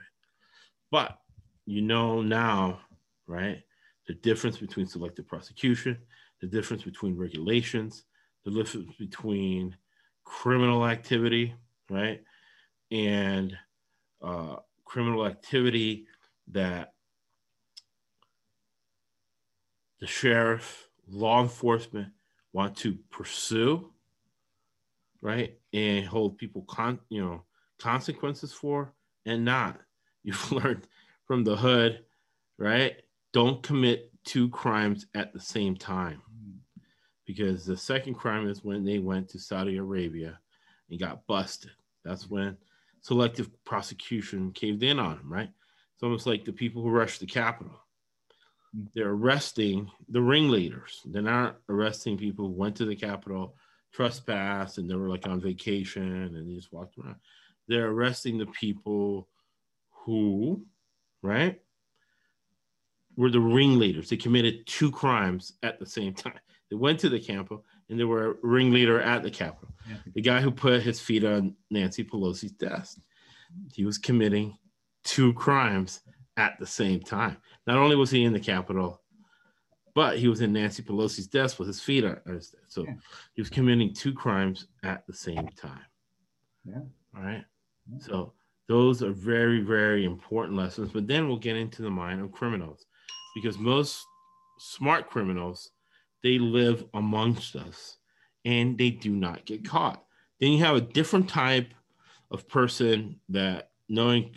[0.91, 1.19] But
[1.67, 2.81] you know now,
[3.27, 3.63] right,
[4.07, 5.99] the difference between selective prosecution,
[6.41, 8.05] the difference between regulations,
[8.45, 9.77] the difference between
[10.25, 11.55] criminal activity,
[11.91, 12.23] right,
[12.91, 13.57] and
[14.23, 16.07] uh, criminal activity
[16.49, 16.95] that
[20.01, 22.09] the sheriff, law enforcement,
[22.53, 23.93] want to pursue,
[25.23, 27.45] right, and hold people con you know
[27.79, 28.93] consequences for,
[29.27, 29.81] and not.
[30.23, 30.87] You've learned
[31.27, 32.05] from the hood,
[32.59, 32.97] right?
[33.33, 36.21] Don't commit two crimes at the same time.
[37.27, 40.39] Because the second crime is when they went to Saudi Arabia
[40.91, 41.71] and got busted.
[42.05, 42.57] That's when
[43.01, 45.49] selective prosecution caved in on them, right?
[45.95, 47.81] It's almost like the people who rushed the Capitol
[48.95, 51.03] they're arresting the ringleaders.
[51.05, 53.57] They're not arresting people who went to the Capitol,
[53.93, 57.17] trespassed, and they were like on vacation and they just walked around.
[57.69, 59.29] They're arresting the people
[59.91, 60.65] who,
[61.23, 61.61] right,
[63.17, 64.09] were the ringleaders.
[64.09, 66.39] They committed two crimes at the same time.
[66.71, 69.75] They went to the Capitol and they were a ringleader at the Capitol.
[69.89, 69.97] Yeah.
[70.15, 72.99] The guy who put his feet on Nancy Pelosi's desk,
[73.73, 74.57] he was committing
[75.03, 76.01] two crimes
[76.37, 77.37] at the same time.
[77.67, 79.01] Not only was he in the Capitol,
[79.95, 82.65] but he was in Nancy Pelosi's desk with his feet on his desk.
[82.69, 82.95] So yeah.
[83.35, 85.85] he was committing two crimes at the same time.
[86.65, 86.81] Yeah.
[87.17, 87.45] All right.
[87.91, 87.99] Yeah.
[88.01, 88.33] So
[88.69, 90.91] those are very, very important lessons.
[90.93, 92.87] But then we'll get into the mind of criminals
[93.35, 94.05] because most
[94.59, 95.71] smart criminals,
[96.23, 97.97] they live amongst us
[98.45, 100.05] and they do not get caught.
[100.39, 101.75] Then you have a different type
[102.31, 104.37] of person that knowing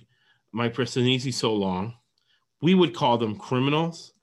[0.51, 1.93] Mike Prestianisi so long,
[2.63, 4.13] we would call them criminals,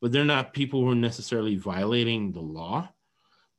[0.00, 2.88] but they're not people who are necessarily violating the law.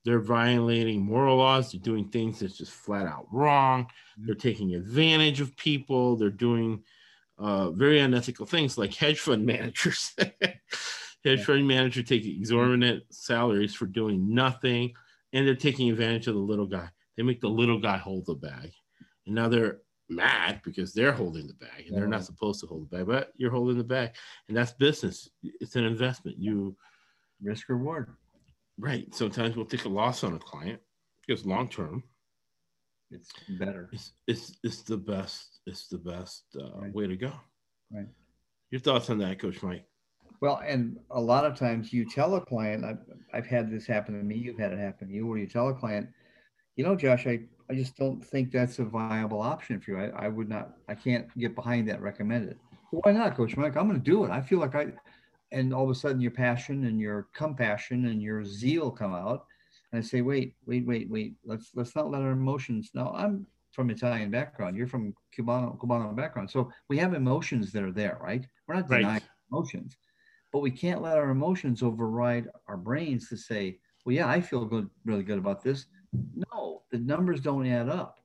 [0.05, 1.73] They're violating moral laws.
[1.73, 3.83] They're doing things that's just flat out wrong.
[3.83, 4.25] Mm-hmm.
[4.25, 6.15] They're taking advantage of people.
[6.15, 6.83] They're doing
[7.37, 10.15] uh, very unethical things like hedge fund managers.
[11.25, 14.93] hedge fund manager taking exorbitant salaries for doing nothing,
[15.33, 16.87] and they're taking advantage of the little guy.
[17.17, 18.71] They make the little guy hold the bag,
[19.25, 22.89] and now they're mad because they're holding the bag and they're not supposed to hold
[22.89, 24.11] the bag, but you're holding the bag,
[24.47, 25.29] and that's business.
[25.43, 26.37] It's an investment.
[26.37, 26.75] You
[27.41, 28.09] risk reward.
[28.77, 29.13] Right.
[29.13, 30.79] Sometimes we'll take a loss on a client
[31.25, 32.03] because long term,
[33.11, 33.89] it's better.
[33.93, 35.59] It's, it's it's the best.
[35.67, 36.93] It's the best uh, right.
[36.93, 37.31] way to go.
[37.91, 38.07] Right.
[38.71, 39.85] Your thoughts on that, Coach Mike?
[40.41, 42.97] Well, and a lot of times you tell a client, I've,
[43.33, 45.69] I've had this happen to me, you've had it happen to you, where you tell
[45.69, 46.09] a client,
[46.75, 49.97] you know, Josh, I, I just don't think that's a viable option for you.
[49.99, 52.57] I, I would not, I can't get behind that recommended.
[52.91, 53.75] Well, why not, Coach Mike?
[53.77, 54.31] I'm going to do it.
[54.31, 54.87] I feel like I,
[55.51, 59.45] and all of a sudden your passion and your compassion and your zeal come out.
[59.91, 61.35] And I say, wait, wait, wait, wait.
[61.45, 62.91] Let's let's not let our emotions.
[62.93, 64.75] Now I'm from Italian background.
[64.75, 66.49] You're from Cubano Cubano background.
[66.49, 68.45] So we have emotions that are there, right?
[68.67, 69.23] We're not denying right.
[69.51, 69.95] emotions,
[70.51, 74.65] but we can't let our emotions override our brains to say, well, yeah, I feel
[74.65, 75.85] good, really good about this.
[76.93, 78.19] The numbers don't add up.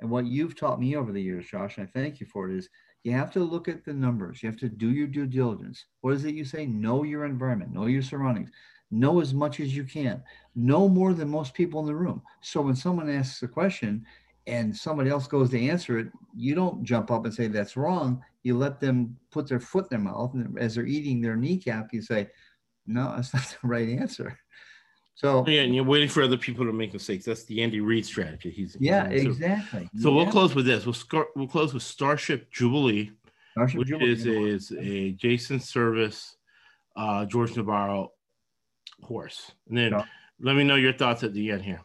[0.00, 2.56] And what you've taught me over the years, Josh, and I thank you for it,
[2.56, 2.70] is
[3.02, 4.42] you have to look at the numbers.
[4.42, 5.84] You have to do your due diligence.
[6.00, 6.64] What is it you say?
[6.64, 8.50] Know your environment, know your surroundings,
[8.90, 10.22] know as much as you can,
[10.56, 12.22] know more than most people in the room.
[12.40, 14.06] So when someone asks a question
[14.46, 18.24] and somebody else goes to answer it, you don't jump up and say that's wrong.
[18.42, 21.92] You let them put their foot in their mouth, and as they're eating their kneecap,
[21.92, 22.30] you say,
[22.86, 24.38] "No, that's not the right answer."
[25.16, 27.24] So yeah, and you're waiting for other people to make mistakes.
[27.24, 28.50] That's the Andy Reid strategy.
[28.50, 29.88] He's yeah, he's, exactly.
[30.00, 30.16] So yeah.
[30.16, 30.84] we'll close with this.
[30.84, 33.12] We'll scar- we'll close with Starship Jubilee,
[33.52, 34.12] Starship which Jubilee.
[34.12, 36.36] is is a Jason Servis,
[36.96, 38.10] uh, George Navarro
[39.02, 39.52] horse.
[39.68, 40.04] And then
[40.40, 41.80] let me know your thoughts at the end here.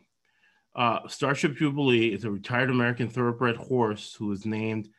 [0.75, 4.89] Uh, Starship Jubilee is a retired American thoroughbred horse who was named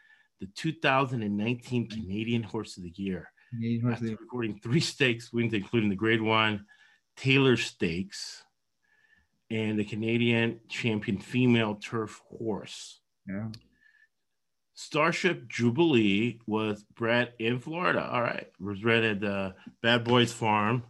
[0.40, 3.32] the 2019 Canadian Horse of the Year.
[3.90, 6.64] After recording three stakes wins, including the Grade One
[7.20, 8.44] Taylor Stakes,
[9.50, 13.00] and the Canadian champion female turf horse.
[13.28, 13.48] Yeah.
[14.72, 18.08] Starship Jubilee was bred in Florida.
[18.10, 18.50] All right.
[18.58, 20.82] Was bred at the Bad Boys Farm.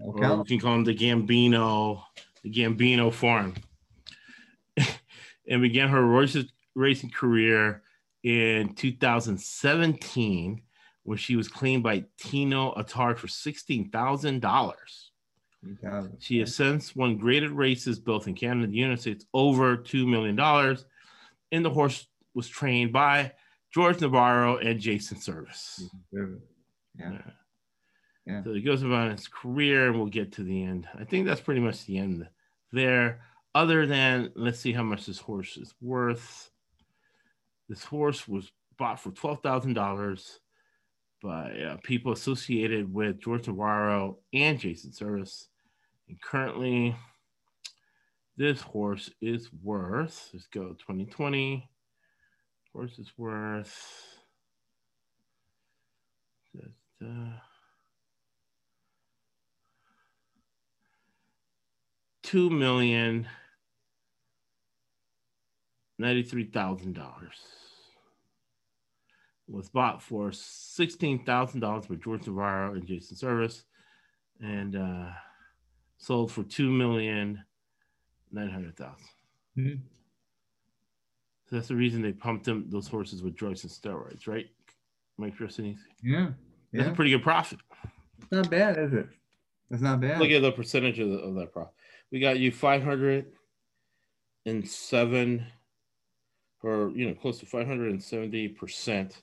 [0.00, 0.24] Okay.
[0.24, 2.04] Or we can call them the Gambino,
[2.44, 3.54] the Gambino Farm.
[5.48, 6.06] and began her
[6.76, 7.82] racing career
[8.22, 10.62] in 2017
[11.02, 15.03] when she was claimed by Tino Attard for $16,000.
[16.18, 20.06] She has since won graded races both in Canada and the United States over $2
[20.06, 20.38] million.
[21.52, 23.32] And the horse was trained by
[23.72, 25.88] George Navarro and Jason Servis.
[26.12, 26.26] Yeah.
[26.98, 27.18] yeah.
[28.26, 28.42] yeah.
[28.44, 30.86] So he goes about his career, and we'll get to the end.
[30.98, 32.28] I think that's pretty much the end
[32.72, 33.22] there.
[33.54, 36.50] Other than, let's see how much this horse is worth.
[37.68, 40.38] This horse was bought for $12,000
[41.22, 45.48] by uh, people associated with George Navarro and Jason Servis.
[46.08, 46.96] And currently,
[48.36, 51.68] this horse is worth, let's go 2020.
[52.72, 54.14] Horse is worth
[57.02, 57.38] uh,
[62.22, 63.26] two million
[65.98, 67.36] ninety-three thousand dollars.
[69.46, 73.64] Was bought for sixteen thousand dollars by George Navarro and Jason Servis,
[74.40, 75.10] and uh,
[75.98, 77.42] sold for two million
[78.32, 79.06] nine hundred thousand.
[79.56, 79.80] Mm-hmm.
[81.48, 84.46] So that's the reason they pumped them those horses with drugs and steroids, right?
[85.18, 85.76] Mike Tristany?
[86.02, 86.30] Yeah.
[86.72, 87.60] That's a pretty good profit.
[88.18, 89.06] It's not bad, is it?
[89.70, 90.18] It's not bad.
[90.18, 91.72] Look at the percentage of, the, of that profit.
[92.10, 93.26] We got you five hundred
[94.46, 95.46] and seven,
[96.62, 99.22] or you know, close to five hundred and seventy percent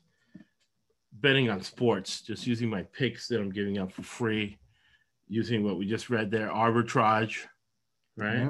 [1.13, 2.22] betting on sports.
[2.22, 4.57] Just using my picks that I'm giving out for free
[5.32, 7.38] using what we just read there, arbitrage,
[8.17, 8.49] right?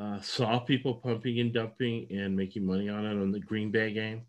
[0.00, 3.92] Uh, saw people pumping and dumping and making money on it on the Green Bay
[3.92, 4.22] game.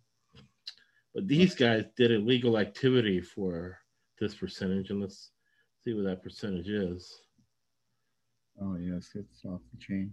[1.14, 3.78] But these guys did illegal activity for
[4.20, 5.30] this percentage, and let's
[5.84, 7.22] see what that percentage is.
[8.60, 10.12] Oh yes, it's off the chain.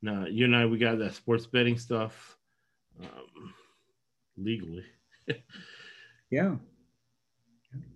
[0.00, 2.38] Now you and I, we got that sports betting stuff
[3.02, 3.52] um,
[4.38, 4.86] legally.
[6.30, 6.54] yeah,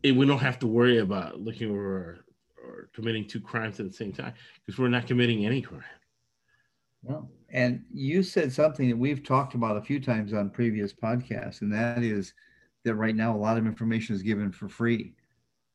[0.02, 2.24] and we don't have to worry about looking over
[2.62, 5.82] or committing two crimes at the same time because we're not committing any crime.
[7.02, 7.28] No.
[7.50, 11.72] And you said something that we've talked about a few times on previous podcasts, and
[11.72, 12.32] that is
[12.84, 15.14] that right now a lot of information is given for free.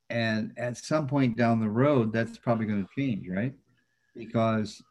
[0.09, 3.53] And at some point down the road, that's probably going to change, right?
[4.15, 4.81] Because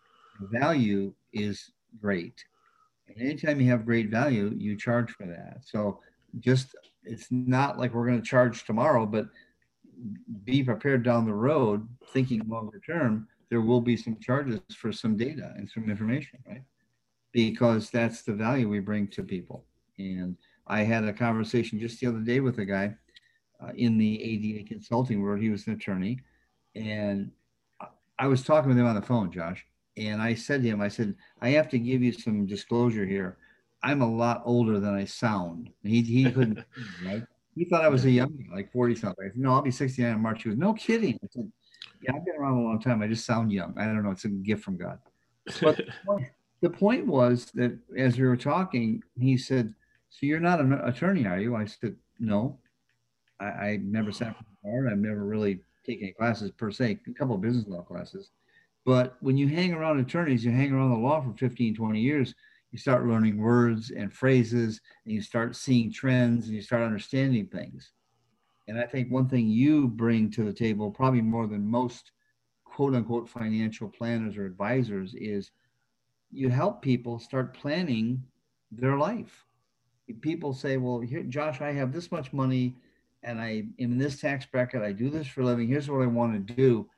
[0.40, 2.44] value is great.
[3.08, 5.58] And anytime you have great value, you charge for that.
[5.64, 6.00] So
[6.40, 6.74] just
[7.08, 9.28] it's not like we're going to charge tomorrow, but
[10.44, 15.16] be prepared down the road, thinking longer term, there will be some charges for some
[15.16, 16.62] data and some information, right?
[17.32, 19.64] Because that's the value we bring to people.
[19.98, 20.36] And
[20.66, 22.94] I had a conversation just the other day with a guy
[23.60, 25.40] uh, in the ADA consulting world.
[25.40, 26.20] He was an attorney.
[26.74, 27.30] And
[28.18, 29.64] I was talking with him on the phone, Josh.
[29.96, 33.38] And I said to him, I said, I have to give you some disclosure here.
[33.82, 35.70] I'm a lot older than I sound.
[35.82, 36.64] He, he couldn't,
[37.04, 37.22] right?
[37.54, 39.24] He thought I was a young, like 40 something.
[39.24, 40.42] I said, no, I'll be 69 in March.
[40.42, 41.18] He was, no kidding.
[41.22, 41.50] I said,
[42.02, 43.02] yeah, I've been around a long time.
[43.02, 43.74] I just sound young.
[43.76, 44.10] I don't know.
[44.10, 44.98] It's a gift from God.
[45.60, 45.80] But
[46.60, 49.74] the, point, was that as we were talking, he said,
[50.10, 51.56] so you're not an attorney, are you?
[51.56, 52.58] I said, no.
[53.40, 54.90] I, I never sat for the bar.
[54.90, 58.30] I've never really taken classes per se, a couple of business law classes.
[58.84, 62.34] But when you hang around attorneys, you hang around the law for 15, 20 years,
[62.70, 67.46] you start learning words and phrases and you start seeing trends and you start understanding
[67.46, 67.92] things.
[68.68, 72.12] And I think one thing you bring to the table, probably more than most
[72.64, 75.50] quote unquote financial planners or advisors, is
[76.30, 78.22] you help people start planning
[78.70, 79.46] their life.
[80.20, 82.74] People say, Well, here, Josh, I have this much money
[83.22, 84.82] and I am in this tax bracket.
[84.82, 85.68] I do this for a living.
[85.68, 86.88] Here's what I want to do.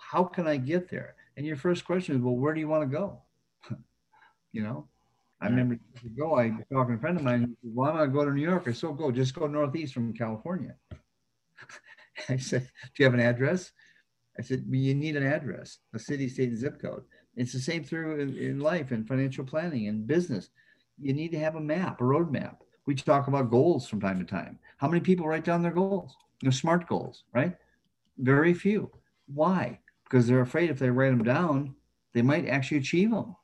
[0.00, 1.16] How can I get there?
[1.36, 3.22] And your first question is, Well, where do you want to go?
[4.56, 4.88] You know,
[5.42, 7.40] I remember years ago, I was talking to a friend of mine.
[7.42, 8.64] Said, well, I'm going go to New York.
[8.66, 10.74] I said, go, just go northeast from California.
[12.30, 13.70] I said, do you have an address?
[14.38, 17.04] I said, well, you need an address, a city, state, and zip code.
[17.36, 20.48] It's the same through in, in life and financial planning and business.
[20.98, 22.56] You need to have a map, a roadmap.
[22.86, 24.58] We talk about goals from time to time.
[24.78, 26.16] How many people write down their goals?
[26.40, 27.54] You know, smart goals, right?
[28.16, 28.90] Very few.
[29.26, 29.80] Why?
[30.04, 31.74] Because they're afraid if they write them down,
[32.14, 33.36] they might actually achieve them.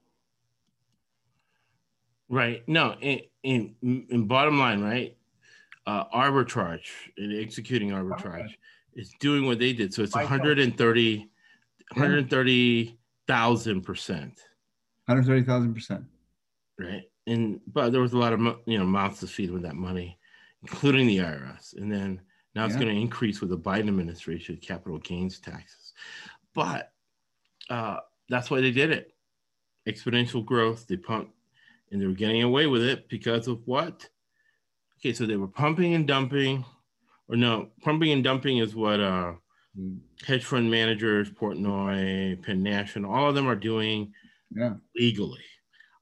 [2.28, 2.62] Right.
[2.66, 5.16] No, in, in, in bottom line, right?
[5.86, 8.56] Uh, arbitrage and executing arbitrage okay.
[8.94, 9.92] is doing what they did.
[9.92, 14.40] So it's 130, 130,000 percent.
[15.06, 16.04] 130,000 percent.
[16.78, 17.02] Right.
[17.26, 20.18] And, but there was a lot of, you know, mouths to feed with that money,
[20.62, 21.76] including the IRS.
[21.76, 22.20] And then
[22.54, 22.80] now it's yeah.
[22.80, 25.92] going to increase with the Biden administration, capital gains taxes.
[26.54, 26.92] But
[27.70, 27.98] uh,
[28.28, 29.14] that's why they did it.
[29.88, 30.86] Exponential growth.
[30.86, 31.32] They pumped
[31.92, 34.08] and they were getting away with it because of what?
[34.98, 36.64] Okay, so they were pumping and dumping,
[37.28, 39.34] or no, pumping and dumping is what uh,
[40.26, 44.12] hedge fund managers, Portnoy, Penn National, all of them are doing
[44.50, 44.74] yeah.
[44.96, 45.44] legally.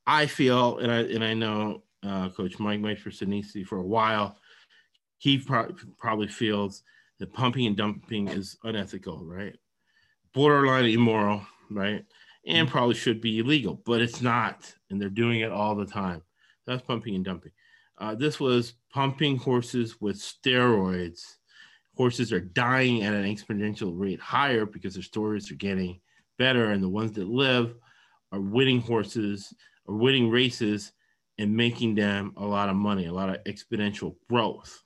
[0.07, 3.87] I feel, and I and I know uh, Coach Mike Mike for Sinisi for a
[3.87, 4.37] while,
[5.19, 6.83] he pro- probably feels
[7.19, 9.57] that pumping and dumping is unethical, right?
[10.33, 12.05] Borderline immoral, right?
[12.47, 12.71] And mm.
[12.71, 14.73] probably should be illegal, but it's not.
[14.91, 16.23] And they're doing it all the time.
[16.67, 17.53] That's pumping and dumping.
[17.99, 21.37] Uh, this was pumping horses with steroids.
[21.97, 26.01] Horses are dying at an exponential rate higher because their stories are getting
[26.39, 27.75] better, and the ones that live
[28.33, 29.53] are winning horses
[29.87, 30.93] or winning races
[31.39, 34.83] and making them a lot of money, a lot of exponential growth.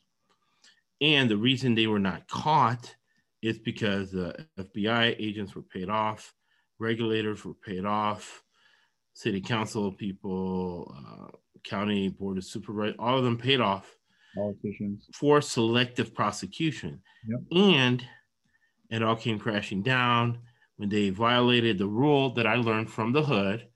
[1.00, 2.94] And the reason they were not caught
[3.42, 6.32] is because the FBI agents were paid off
[6.84, 8.44] regulators were paid off,
[9.14, 13.96] city council people, uh, county board of supervisors, all of them paid off
[14.36, 17.00] politicians for selective prosecution.
[17.26, 17.40] Yep.
[17.52, 18.04] And
[18.90, 20.38] it all came crashing down
[20.76, 23.66] when they violated the rule that I learned from the hood,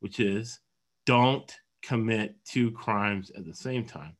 [0.00, 0.60] which is
[1.04, 1.52] don't
[1.82, 4.16] commit two crimes at the same time.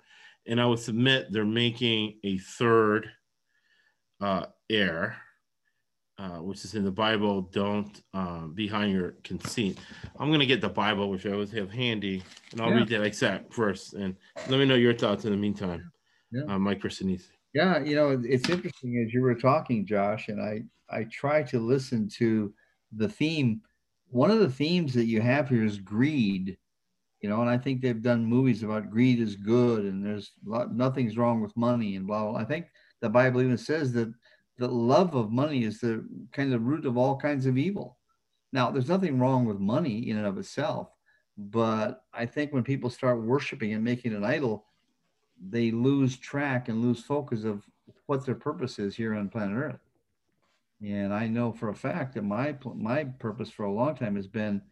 [0.46, 3.08] And I would submit they're making a third
[4.20, 5.16] uh, error
[6.18, 9.78] uh, which is in the Bible, don't uh, behind your conceit.
[10.18, 12.76] I'm going to get the Bible, which I always have handy, and I'll yeah.
[12.76, 13.94] read that exact first.
[13.94, 14.16] And
[14.48, 15.90] let me know your thoughts in the meantime,
[16.30, 16.42] yeah.
[16.48, 17.26] uh, Mike Persinese.
[17.52, 21.58] Yeah, you know, it's interesting as you were talking, Josh, and I, I try to
[21.58, 22.52] listen to
[22.96, 23.60] the theme.
[24.08, 26.56] One of the themes that you have here is greed,
[27.20, 30.74] you know, and I think they've done movies about greed is good and there's lot,
[30.74, 32.38] nothing's wrong with money and blah, blah.
[32.38, 32.66] I think
[33.00, 34.12] the Bible even says that
[34.58, 37.98] the love of money is the kind of root of all kinds of evil.
[38.52, 40.90] Now, there's nothing wrong with money in and of itself,
[41.36, 44.66] but I think when people start worshiping and making an idol,
[45.50, 47.64] they lose track and lose focus of
[48.06, 49.80] what their purpose is here on planet Earth.
[50.80, 54.28] And I know for a fact that my my purpose for a long time has
[54.28, 54.62] been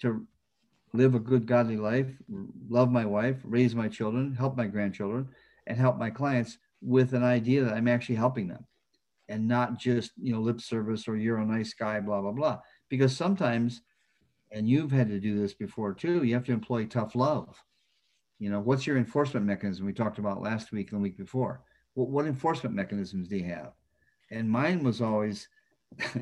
[0.00, 0.26] to
[0.92, 2.10] live a good godly life,
[2.68, 5.28] love my wife, raise my children, help my grandchildren,
[5.66, 8.64] and help my clients with an idea that I'm actually helping them
[9.28, 12.58] and not just you know lip service or you're a nice guy blah blah blah
[12.88, 13.82] because sometimes
[14.52, 17.62] and you've had to do this before too you have to employ tough love
[18.38, 21.62] you know what's your enforcement mechanism we talked about last week and the week before
[21.94, 23.72] what, what enforcement mechanisms do you have
[24.30, 25.48] And mine was always,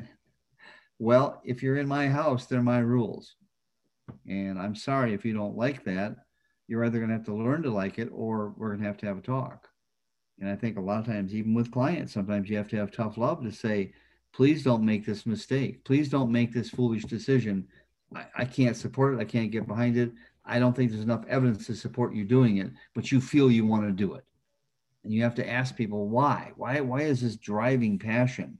[0.99, 3.35] well, if you're in my house, they're my rules.
[4.27, 6.15] And I'm sorry if you don't like that.
[6.67, 8.97] You're either going to have to learn to like it or we're going to have
[8.97, 9.67] to have a talk.
[10.39, 12.91] And I think a lot of times, even with clients, sometimes you have to have
[12.91, 13.93] tough love to say,
[14.33, 15.83] please don't make this mistake.
[15.83, 17.67] Please don't make this foolish decision.
[18.15, 19.19] I, I can't support it.
[19.19, 20.11] I can't get behind it.
[20.45, 23.65] I don't think there's enough evidence to support you doing it, but you feel you
[23.65, 24.25] want to do it.
[25.03, 26.51] And you have to ask people why.
[26.55, 28.57] Why why is this driving passion?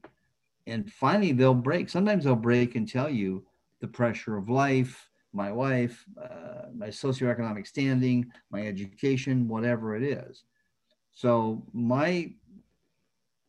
[0.68, 1.90] And finally they'll break.
[1.90, 3.46] Sometimes they'll break and tell you
[3.82, 10.44] the pressure of life, my wife, uh, my socioeconomic standing, my education, whatever it is.
[11.14, 12.34] So my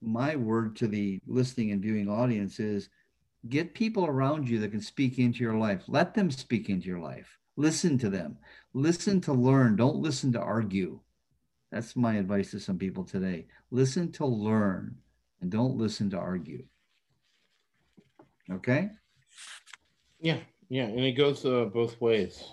[0.00, 2.90] my word to the listening and viewing audience is
[3.48, 5.82] get people around you that can speak into your life.
[5.88, 7.38] Let them speak into your life.
[7.56, 8.36] Listen to them.
[8.74, 9.76] Listen to learn.
[9.76, 11.00] Don't listen to argue.
[11.72, 13.46] That's my advice to some people today.
[13.70, 14.96] Listen to learn
[15.40, 16.64] and don't listen to argue.
[18.50, 18.90] Okay?
[20.20, 20.38] Yeah,
[20.68, 22.44] yeah, and it goes uh, both ways.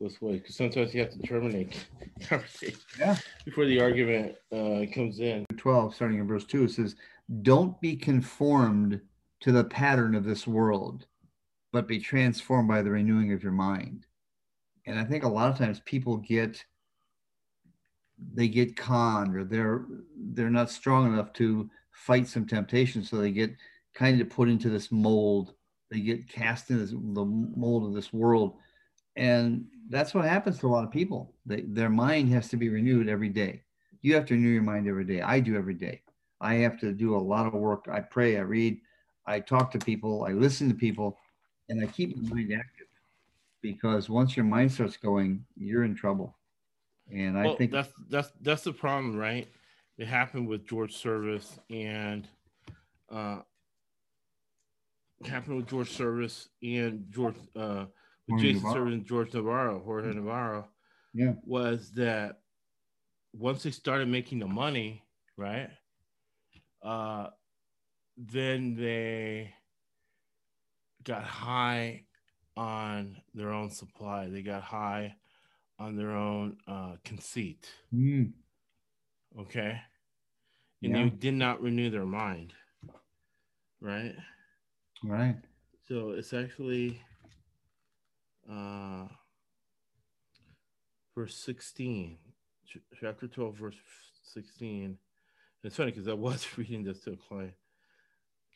[0.00, 1.86] Both ways, because sometimes you have to terminate
[2.20, 3.16] conversation yeah.
[3.44, 5.46] before the argument uh, comes in.
[5.56, 6.96] 12, starting in verse 2, it says,
[7.42, 9.00] Don't be conformed
[9.40, 11.06] to the pattern of this world,
[11.72, 14.06] but be transformed by the renewing of your mind.
[14.86, 16.64] And I think a lot of times people get
[18.34, 19.84] they get conned or they're
[20.32, 23.54] they're not strong enough to fight some temptation so they get
[23.94, 25.52] kind of put into this mold
[25.90, 28.56] they get cast in this, the mold of this world
[29.16, 31.34] and that's what happens to a lot of people.
[31.44, 33.62] They, their mind has to be renewed every day.
[34.02, 35.20] You have to renew your mind every day.
[35.20, 36.02] I do every day.
[36.40, 37.86] I have to do a lot of work.
[37.90, 38.36] I pray.
[38.36, 38.78] I read.
[39.26, 40.24] I talk to people.
[40.24, 41.18] I listen to people.
[41.68, 42.86] And i keep my mind active
[43.60, 46.36] because once your mind starts going you're in trouble.
[47.12, 49.48] And I think that's that's that's the problem, right?
[49.98, 52.28] It happened with George Servis and
[53.10, 53.40] uh
[55.24, 57.86] happened with George Servis and George uh
[58.38, 58.74] Jason Navarro.
[58.74, 60.18] Servis and George Navarro, Jorge mm-hmm.
[60.18, 60.68] Navarro.
[61.14, 61.32] Yeah.
[61.44, 62.40] Was that
[63.32, 65.02] once they started making the money,
[65.36, 65.70] right?
[66.82, 67.28] Uh
[68.16, 69.52] then they
[71.04, 72.04] got high
[72.56, 74.28] on their own supply.
[74.28, 75.14] They got high
[75.78, 77.68] on their own uh, conceit.
[77.94, 78.32] Mm.
[79.38, 79.80] Okay.
[80.82, 81.04] And yeah.
[81.04, 82.54] they did not renew their mind.
[83.80, 84.14] Right.
[85.04, 85.36] Right.
[85.86, 87.00] So it's actually
[88.50, 89.06] uh,
[91.14, 92.18] verse 16,
[93.00, 93.76] chapter 12, verse
[94.34, 94.84] 16.
[94.84, 94.96] And
[95.64, 97.54] it's funny because I was reading this to a client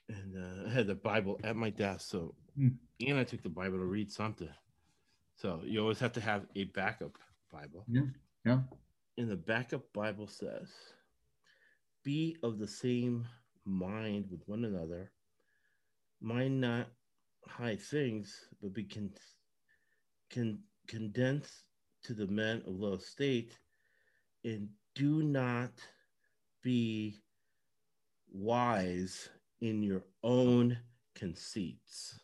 [0.09, 2.09] and uh, I had the Bible at my desk.
[2.09, 2.74] So, mm.
[3.01, 4.49] and I took the Bible to read something.
[5.36, 7.16] So you always have to have a backup
[7.53, 7.84] Bible.
[7.88, 8.03] Yeah.
[8.45, 8.61] Yeah.
[9.18, 10.70] And the backup Bible says,
[12.05, 13.26] be of the same
[13.64, 15.12] mind with one another,
[16.20, 16.88] mind not
[17.47, 19.12] high things, but be con-
[20.32, 21.64] con- condensed
[22.04, 23.58] to the men of low estate,
[24.44, 25.72] and do not
[26.62, 27.16] be
[28.32, 29.28] wise
[29.60, 30.78] in your own
[31.14, 32.18] conceits.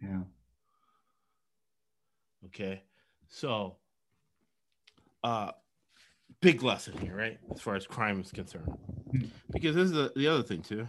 [0.00, 0.20] Yeah.
[2.46, 2.82] Okay.
[3.28, 3.76] So,
[5.24, 5.52] uh,
[6.40, 7.38] big lesson here, right?
[7.52, 8.72] As far as crime is concerned.
[9.50, 10.86] Because this is the, the other thing, too.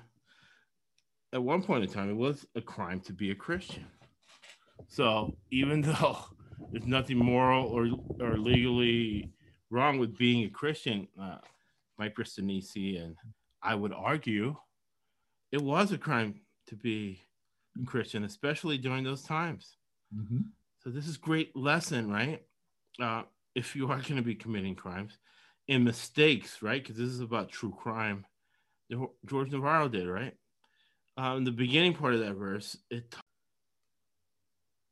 [1.34, 3.86] At one point in time, it was a crime to be a Christian.
[4.88, 6.18] So, even though
[6.72, 9.32] there's nothing moral or, or legally
[9.70, 11.38] wrong with being a Christian, uh,
[11.98, 13.16] Mike and
[13.62, 14.56] I would argue
[15.52, 17.22] it was a crime to be
[17.80, 19.76] a Christian, especially during those times.
[20.16, 20.40] Mm-hmm.
[20.84, 22.42] So this is great lesson, right?
[23.02, 23.24] Uh,
[23.56, 25.18] if you are going to be committing crimes
[25.68, 26.82] and mistakes, right?
[26.82, 28.26] Because this is about true crime.
[29.26, 30.36] George Navarro did, right?
[31.18, 33.14] Uh, in the beginning part of that verse, it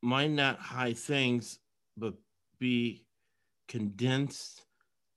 [0.02, 1.60] might not high things,
[1.96, 2.14] but
[2.60, 3.04] be
[3.68, 4.64] condensed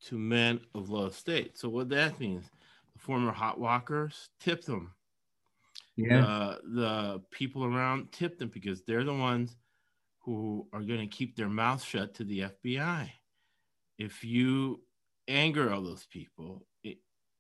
[0.07, 1.59] to men of low estate.
[1.59, 2.45] So what that means,
[2.93, 4.93] the former hot walkers tip them.
[5.97, 6.25] Yeah.
[6.25, 9.57] Uh, the people around tip them because they're the ones
[10.21, 13.11] who are going to keep their mouth shut to the FBI.
[13.99, 14.81] If you
[15.29, 16.67] anger all those people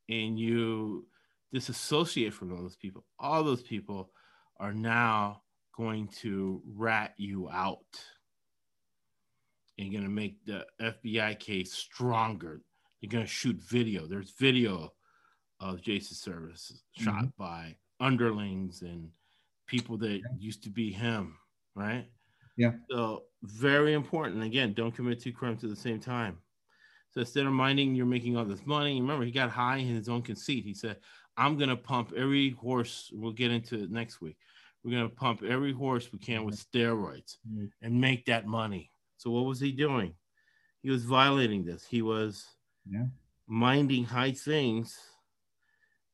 [0.09, 1.07] and you
[1.53, 4.11] disassociate from all those people, all those people
[4.59, 5.43] are now
[5.81, 7.78] going to rat you out
[9.78, 12.61] and going to make the FBI case stronger.
[13.01, 14.07] They're going to shoot video.
[14.07, 14.93] There's video
[15.59, 17.26] of Jason Servis shot mm-hmm.
[17.39, 19.09] by underlings and
[19.66, 21.39] people that used to be him,
[21.74, 22.07] right?
[22.59, 22.72] Yeah.
[22.91, 24.43] So very important.
[24.43, 26.37] Again, don't commit two crimes at the same time.
[27.12, 30.11] So instead of minding you're making all this money, remember he got high in his
[30.11, 30.62] own conceit.
[30.62, 30.99] He said,
[31.39, 33.11] I'm gonna pump every horse.
[33.14, 34.37] We'll get into it next week.
[34.83, 37.70] We're gonna pump every horse we can with steroids Mhm.
[37.83, 38.93] and make that money.
[39.16, 40.16] So what was he doing?
[40.83, 41.87] He was violating this.
[41.87, 42.57] He was
[42.87, 43.09] Yeah.
[43.47, 44.99] minding high things,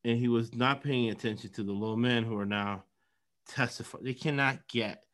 [0.05, 2.85] and he was not paying attention to the low men who are now
[3.47, 4.05] testifying.
[4.05, 5.07] They cannot get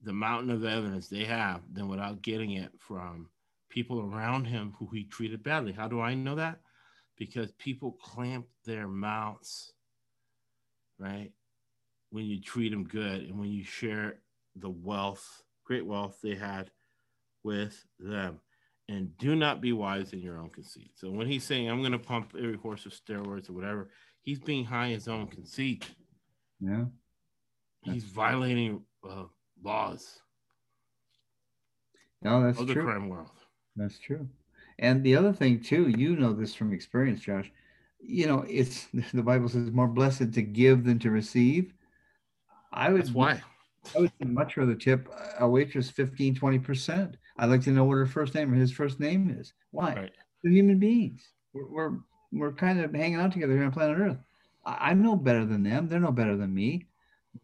[0.00, 3.30] the mountain of evidence they have then without getting it from
[3.68, 5.72] people around him who he treated badly.
[5.72, 6.62] How do I know that?
[7.16, 9.74] Because people clamp their mouths,
[10.98, 11.32] right?
[12.16, 14.20] When you treat them good and when you share
[14.54, 16.70] the wealth, great wealth they had
[17.44, 18.40] with them.
[18.88, 20.92] And do not be wise in your own conceit.
[20.94, 23.90] So when he's saying, I'm going to pump every horse with steroids or whatever,
[24.22, 25.84] he's being high in his own conceit.
[26.58, 26.86] Yeah.
[27.82, 29.24] He's violating uh,
[29.62, 30.20] laws
[32.22, 32.84] No, that's of the true.
[32.84, 33.28] crime world.
[33.76, 34.26] That's true.
[34.78, 37.52] And the other thing too, you know this from experience, Josh.
[38.00, 41.74] You know, it's the Bible says more blessed to give than to receive.
[42.76, 43.42] I would That's why.
[43.94, 45.08] I would much rather tip
[45.38, 47.14] a waitress 15, 20%.
[47.38, 49.52] I'd like to know what her first name or his first name is.
[49.70, 49.94] Why?
[49.94, 50.12] Right.
[50.42, 51.22] They're human beings.
[51.52, 51.92] We're, we're,
[52.32, 54.18] we're kind of hanging out together here on planet Earth.
[54.64, 55.88] I, I'm no better than them.
[55.88, 56.86] They're no better than me.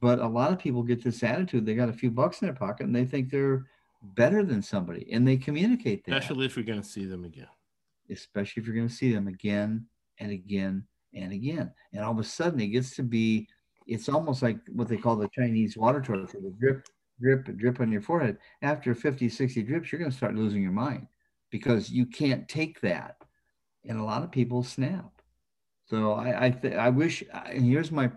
[0.01, 1.65] But a lot of people get this attitude.
[1.65, 3.65] They got a few bucks in their pocket and they think they're
[4.03, 7.47] better than somebody and they communicate that Especially if you're going to see them again.
[8.11, 9.87] especially if you're going to see them again
[10.19, 11.71] and again and again.
[11.93, 13.47] And all of a sudden, it gets to be,
[13.87, 16.87] it's almost like what they call the Chinese water torture the drip,
[17.21, 18.39] drip, drip on your forehead.
[18.63, 21.07] After 50, 60 drips, you're going to start losing your mind
[21.51, 23.17] because you can't take that.
[23.89, 25.11] And a lot of people snap.
[25.87, 28.11] So I, I, th- I wish, and here's my,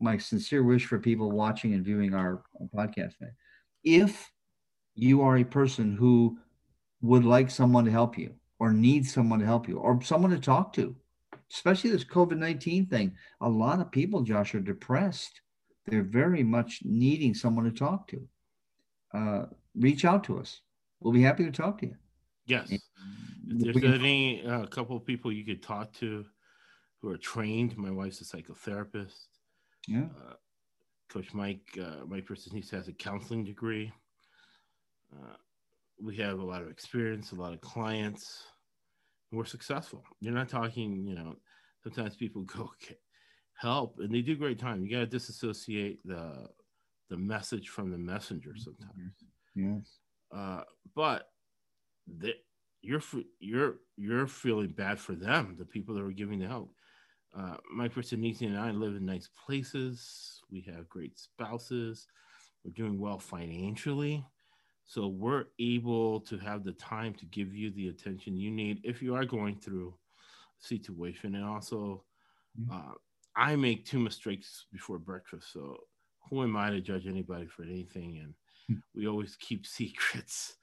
[0.00, 2.42] my sincere wish for people watching and viewing our
[2.74, 3.14] podcast.
[3.84, 4.30] If
[4.94, 6.38] you are a person who
[7.02, 10.38] would like someone to help you or needs someone to help you or someone to
[10.38, 10.96] talk to,
[11.52, 13.12] especially this COVID 19 thing.
[13.40, 15.40] A lot of people, Josh, are depressed.
[15.86, 18.28] They're very much needing someone to talk to.
[19.14, 20.60] Uh, reach out to us.
[21.00, 21.96] We'll be happy to talk to you.
[22.46, 22.70] Yes.
[23.50, 26.24] If there's any a couple of people you could talk to
[27.00, 29.26] who are trained, my wife's a psychotherapist.
[29.86, 30.06] yeah.
[30.26, 30.34] Uh,
[31.08, 33.90] Coach Mike, uh, Mike Personice has a counseling degree.
[35.10, 35.36] Uh,
[36.02, 38.44] we have a lot of experience, a lot of clients.
[39.30, 40.02] We're successful.
[40.20, 41.36] You're not talking, you know,
[41.82, 43.00] sometimes people go get
[43.54, 44.84] help and they do great time.
[44.84, 46.48] You got to disassociate the
[47.10, 49.14] the message from the messenger sometimes.
[49.54, 49.98] Yes.
[50.34, 50.62] Uh,
[50.94, 51.30] but
[52.18, 52.34] the,
[52.82, 53.02] you're
[53.40, 56.72] you're you're feeling bad for them, the people that are giving the help.
[57.36, 60.40] Uh, Mike Personici and I live in nice places.
[60.50, 62.06] We have great spouses.
[62.64, 64.24] We're doing well financially,
[64.88, 69.02] so we're able to have the time to give you the attention you need if
[69.02, 69.90] you are going through
[70.60, 71.34] a situation.
[71.36, 72.04] And also,
[72.54, 72.72] Mhm.
[72.72, 72.94] uh,
[73.36, 75.78] I make two mistakes before breakfast, so
[76.30, 78.18] who am I to judge anybody for anything?
[78.18, 78.34] And
[78.68, 78.78] Hmm.
[78.94, 80.56] we always keep secrets.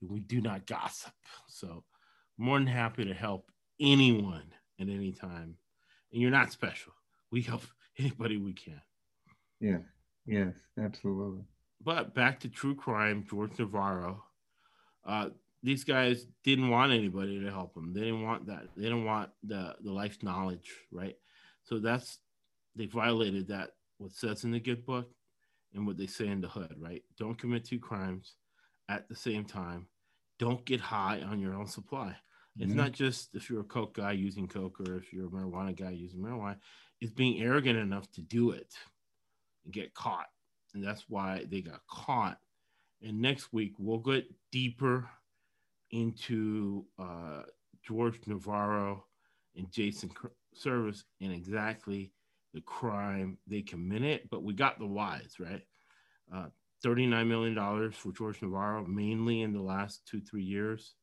[0.00, 1.14] We do not gossip.
[1.48, 1.84] So
[2.38, 5.58] more than happy to help anyone at any time.
[6.12, 6.94] And you're not special.
[7.32, 7.62] We help
[7.98, 8.82] anybody we can.
[9.60, 9.82] Yeah.
[10.26, 10.54] Yes.
[10.78, 11.44] Absolutely.
[11.82, 14.24] But back to true crime, George Navarro.
[15.04, 15.30] Uh,
[15.62, 17.92] these guys didn't want anybody to help them.
[17.92, 18.68] They didn't want that.
[18.76, 21.16] They didn't want the the life knowledge, right?
[21.64, 22.18] So that's
[22.74, 25.10] they violated that what says in the good book
[25.74, 27.02] and what they say in the hood, right?
[27.18, 28.36] Don't commit two crimes
[28.88, 29.88] at the same time.
[30.38, 32.16] Don't get high on your own supply.
[32.58, 32.76] It's Mhm.
[32.76, 35.90] not just if you're a coke guy using coke or if you're a marijuana guy
[35.90, 36.60] using marijuana.
[37.00, 38.74] It's being arrogant enough to do it
[39.64, 40.28] and get caught
[40.76, 42.38] and that's why they got caught.
[43.02, 45.08] And next week we'll get deeper
[45.90, 47.42] into uh,
[47.82, 49.04] George Navarro
[49.56, 50.10] and Jason
[50.54, 52.12] Servis and exactly
[52.52, 54.28] the crime they committed.
[54.30, 55.62] But we got the whys right.
[56.32, 56.46] Uh,
[56.82, 60.94] Thirty-nine million dollars for George Navarro, mainly in the last two three years.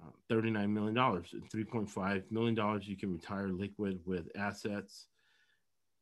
[0.00, 4.28] Uh, Thirty-nine million dollars and three point five million dollars you can retire liquid with
[4.36, 5.08] assets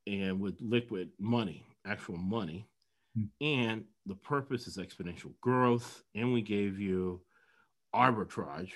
[0.07, 2.67] and with liquid money, actual money.
[3.41, 6.03] And the purpose is exponential growth.
[6.15, 7.21] And we gave you
[7.95, 8.73] arbitrage,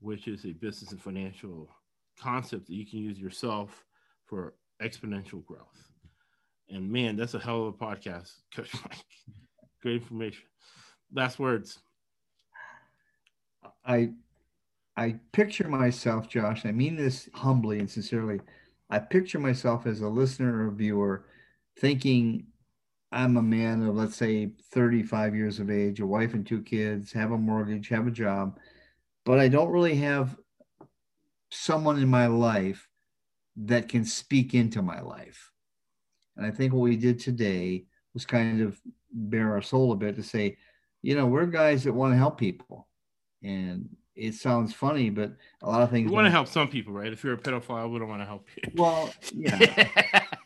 [0.00, 1.68] which is a business and financial
[2.18, 3.84] concept that you can use yourself
[4.24, 5.88] for exponential growth.
[6.68, 9.04] And man, that's a hell of a podcast, Coach Mike.
[9.82, 10.44] Great information.
[11.12, 11.78] Last words.
[13.84, 14.10] I
[14.96, 18.40] I picture myself, Josh, I mean this humbly and sincerely.
[18.90, 21.24] I picture myself as a listener or viewer
[21.78, 22.46] thinking
[23.12, 27.12] I'm a man of, let's say, 35 years of age, a wife and two kids,
[27.12, 28.58] have a mortgage, have a job,
[29.24, 30.36] but I don't really have
[31.50, 32.88] someone in my life
[33.56, 35.50] that can speak into my life.
[36.36, 37.84] And I think what we did today
[38.14, 38.80] was kind of
[39.12, 40.56] bare our soul a bit to say,
[41.02, 42.86] you know, we're guys that want to help people.
[43.42, 45.32] And it sounds funny, but
[45.62, 46.10] a lot of things.
[46.10, 47.12] You want to help some people, right?
[47.12, 48.70] If you're a pedophile, we don't want to help you.
[48.74, 50.26] Well, yeah.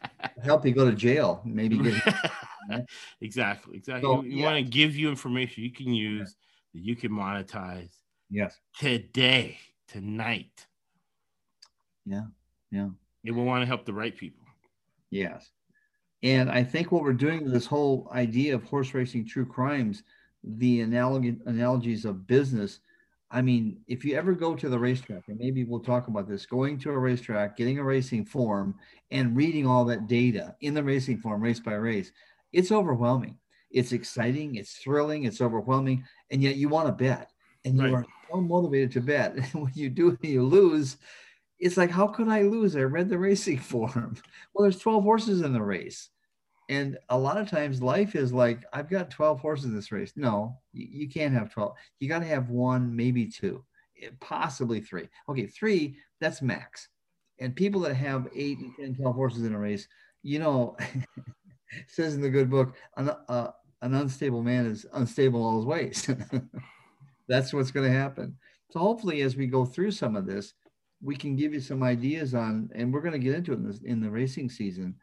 [0.44, 1.94] help you go to jail, maybe get.
[3.20, 4.02] exactly, exactly.
[4.02, 4.44] So, you, you yeah.
[4.44, 6.36] want to give you information you can use
[6.72, 6.80] yeah.
[6.80, 7.92] that you can monetize.
[8.30, 8.58] Yes.
[8.78, 9.58] Today,
[9.88, 10.66] tonight.
[12.06, 12.26] Yeah,
[12.70, 12.88] yeah.
[13.24, 14.44] It will want to help the right people.
[15.10, 15.50] Yes.
[16.22, 20.02] And I think what we're doing with this whole idea of horse racing true crimes,
[20.42, 22.80] the analogy, analogies of business.
[23.34, 26.46] I mean, if you ever go to the racetrack, and maybe we'll talk about this,
[26.46, 28.76] going to a racetrack, getting a racing form,
[29.10, 32.12] and reading all that data in the racing form, race by race,
[32.52, 33.36] it's overwhelming.
[33.72, 37.32] It's exciting, it's thrilling, it's overwhelming, and yet you want to bet,
[37.64, 37.94] and you right.
[37.94, 39.34] are so motivated to bet.
[39.52, 40.96] And when you do, you lose.
[41.58, 42.76] It's like, how could I lose?
[42.76, 44.16] I read the racing form.
[44.54, 46.08] Well, there's 12 horses in the race.
[46.68, 50.12] And a lot of times life is like, I've got 12 horses in this race.
[50.16, 51.74] No, you, can't have 12.
[52.00, 53.62] You got to have one, maybe two,
[54.02, 55.08] eh, possibly three.
[55.28, 56.88] Okay, three, that's max.
[57.38, 59.86] And people that have eight and 10, 12 horses in a race,
[60.22, 60.76] you know,
[61.86, 63.50] says in the good book, an, uh,
[63.82, 66.10] an unstable man is unstable all his ways.
[67.28, 68.36] that's what's going to happen.
[68.70, 70.54] So hopefully, as we go through some of this,
[71.02, 73.66] we can give you some ideas on, and we're going to get into it in,
[73.66, 74.94] this, in the racing season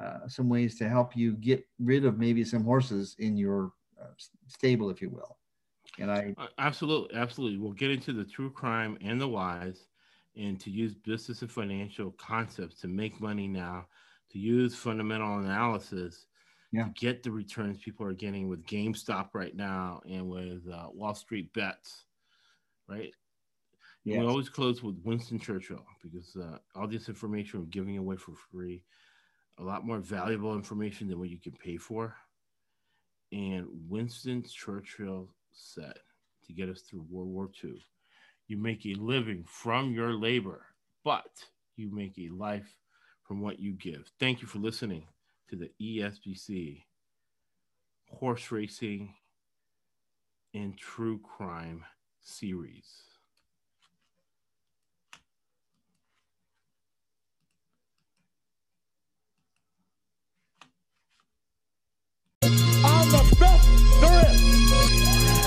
[0.00, 4.06] uh, some ways to help you get rid of maybe some horses in your uh,
[4.46, 5.36] stable, if you will.
[5.98, 7.58] And I uh, absolutely, absolutely.
[7.58, 9.86] We'll get into the true crime and the whys,
[10.36, 13.86] and to use business and financial concepts to make money now,
[14.32, 16.26] to use fundamental analysis
[16.72, 16.84] yeah.
[16.84, 21.14] to get the returns people are getting with GameStop right now and with uh, Wall
[21.14, 22.04] Street bets,
[22.88, 23.12] right?
[24.04, 24.20] Yes.
[24.20, 28.32] We always close with Winston Churchill because uh, all this information we're giving away for
[28.50, 28.82] free
[29.60, 32.16] a lot more valuable information than what you can pay for.
[33.30, 35.98] And Winston Churchill said
[36.46, 37.74] to get us through World War II,
[38.48, 40.66] you make a living from your labor,
[41.04, 41.44] but
[41.76, 42.76] you make a life
[43.22, 44.10] from what you give.
[44.18, 45.04] Thank you for listening
[45.50, 46.82] to the ESBC
[48.10, 49.14] Horse Racing
[50.54, 51.84] and True Crime
[52.20, 53.09] series.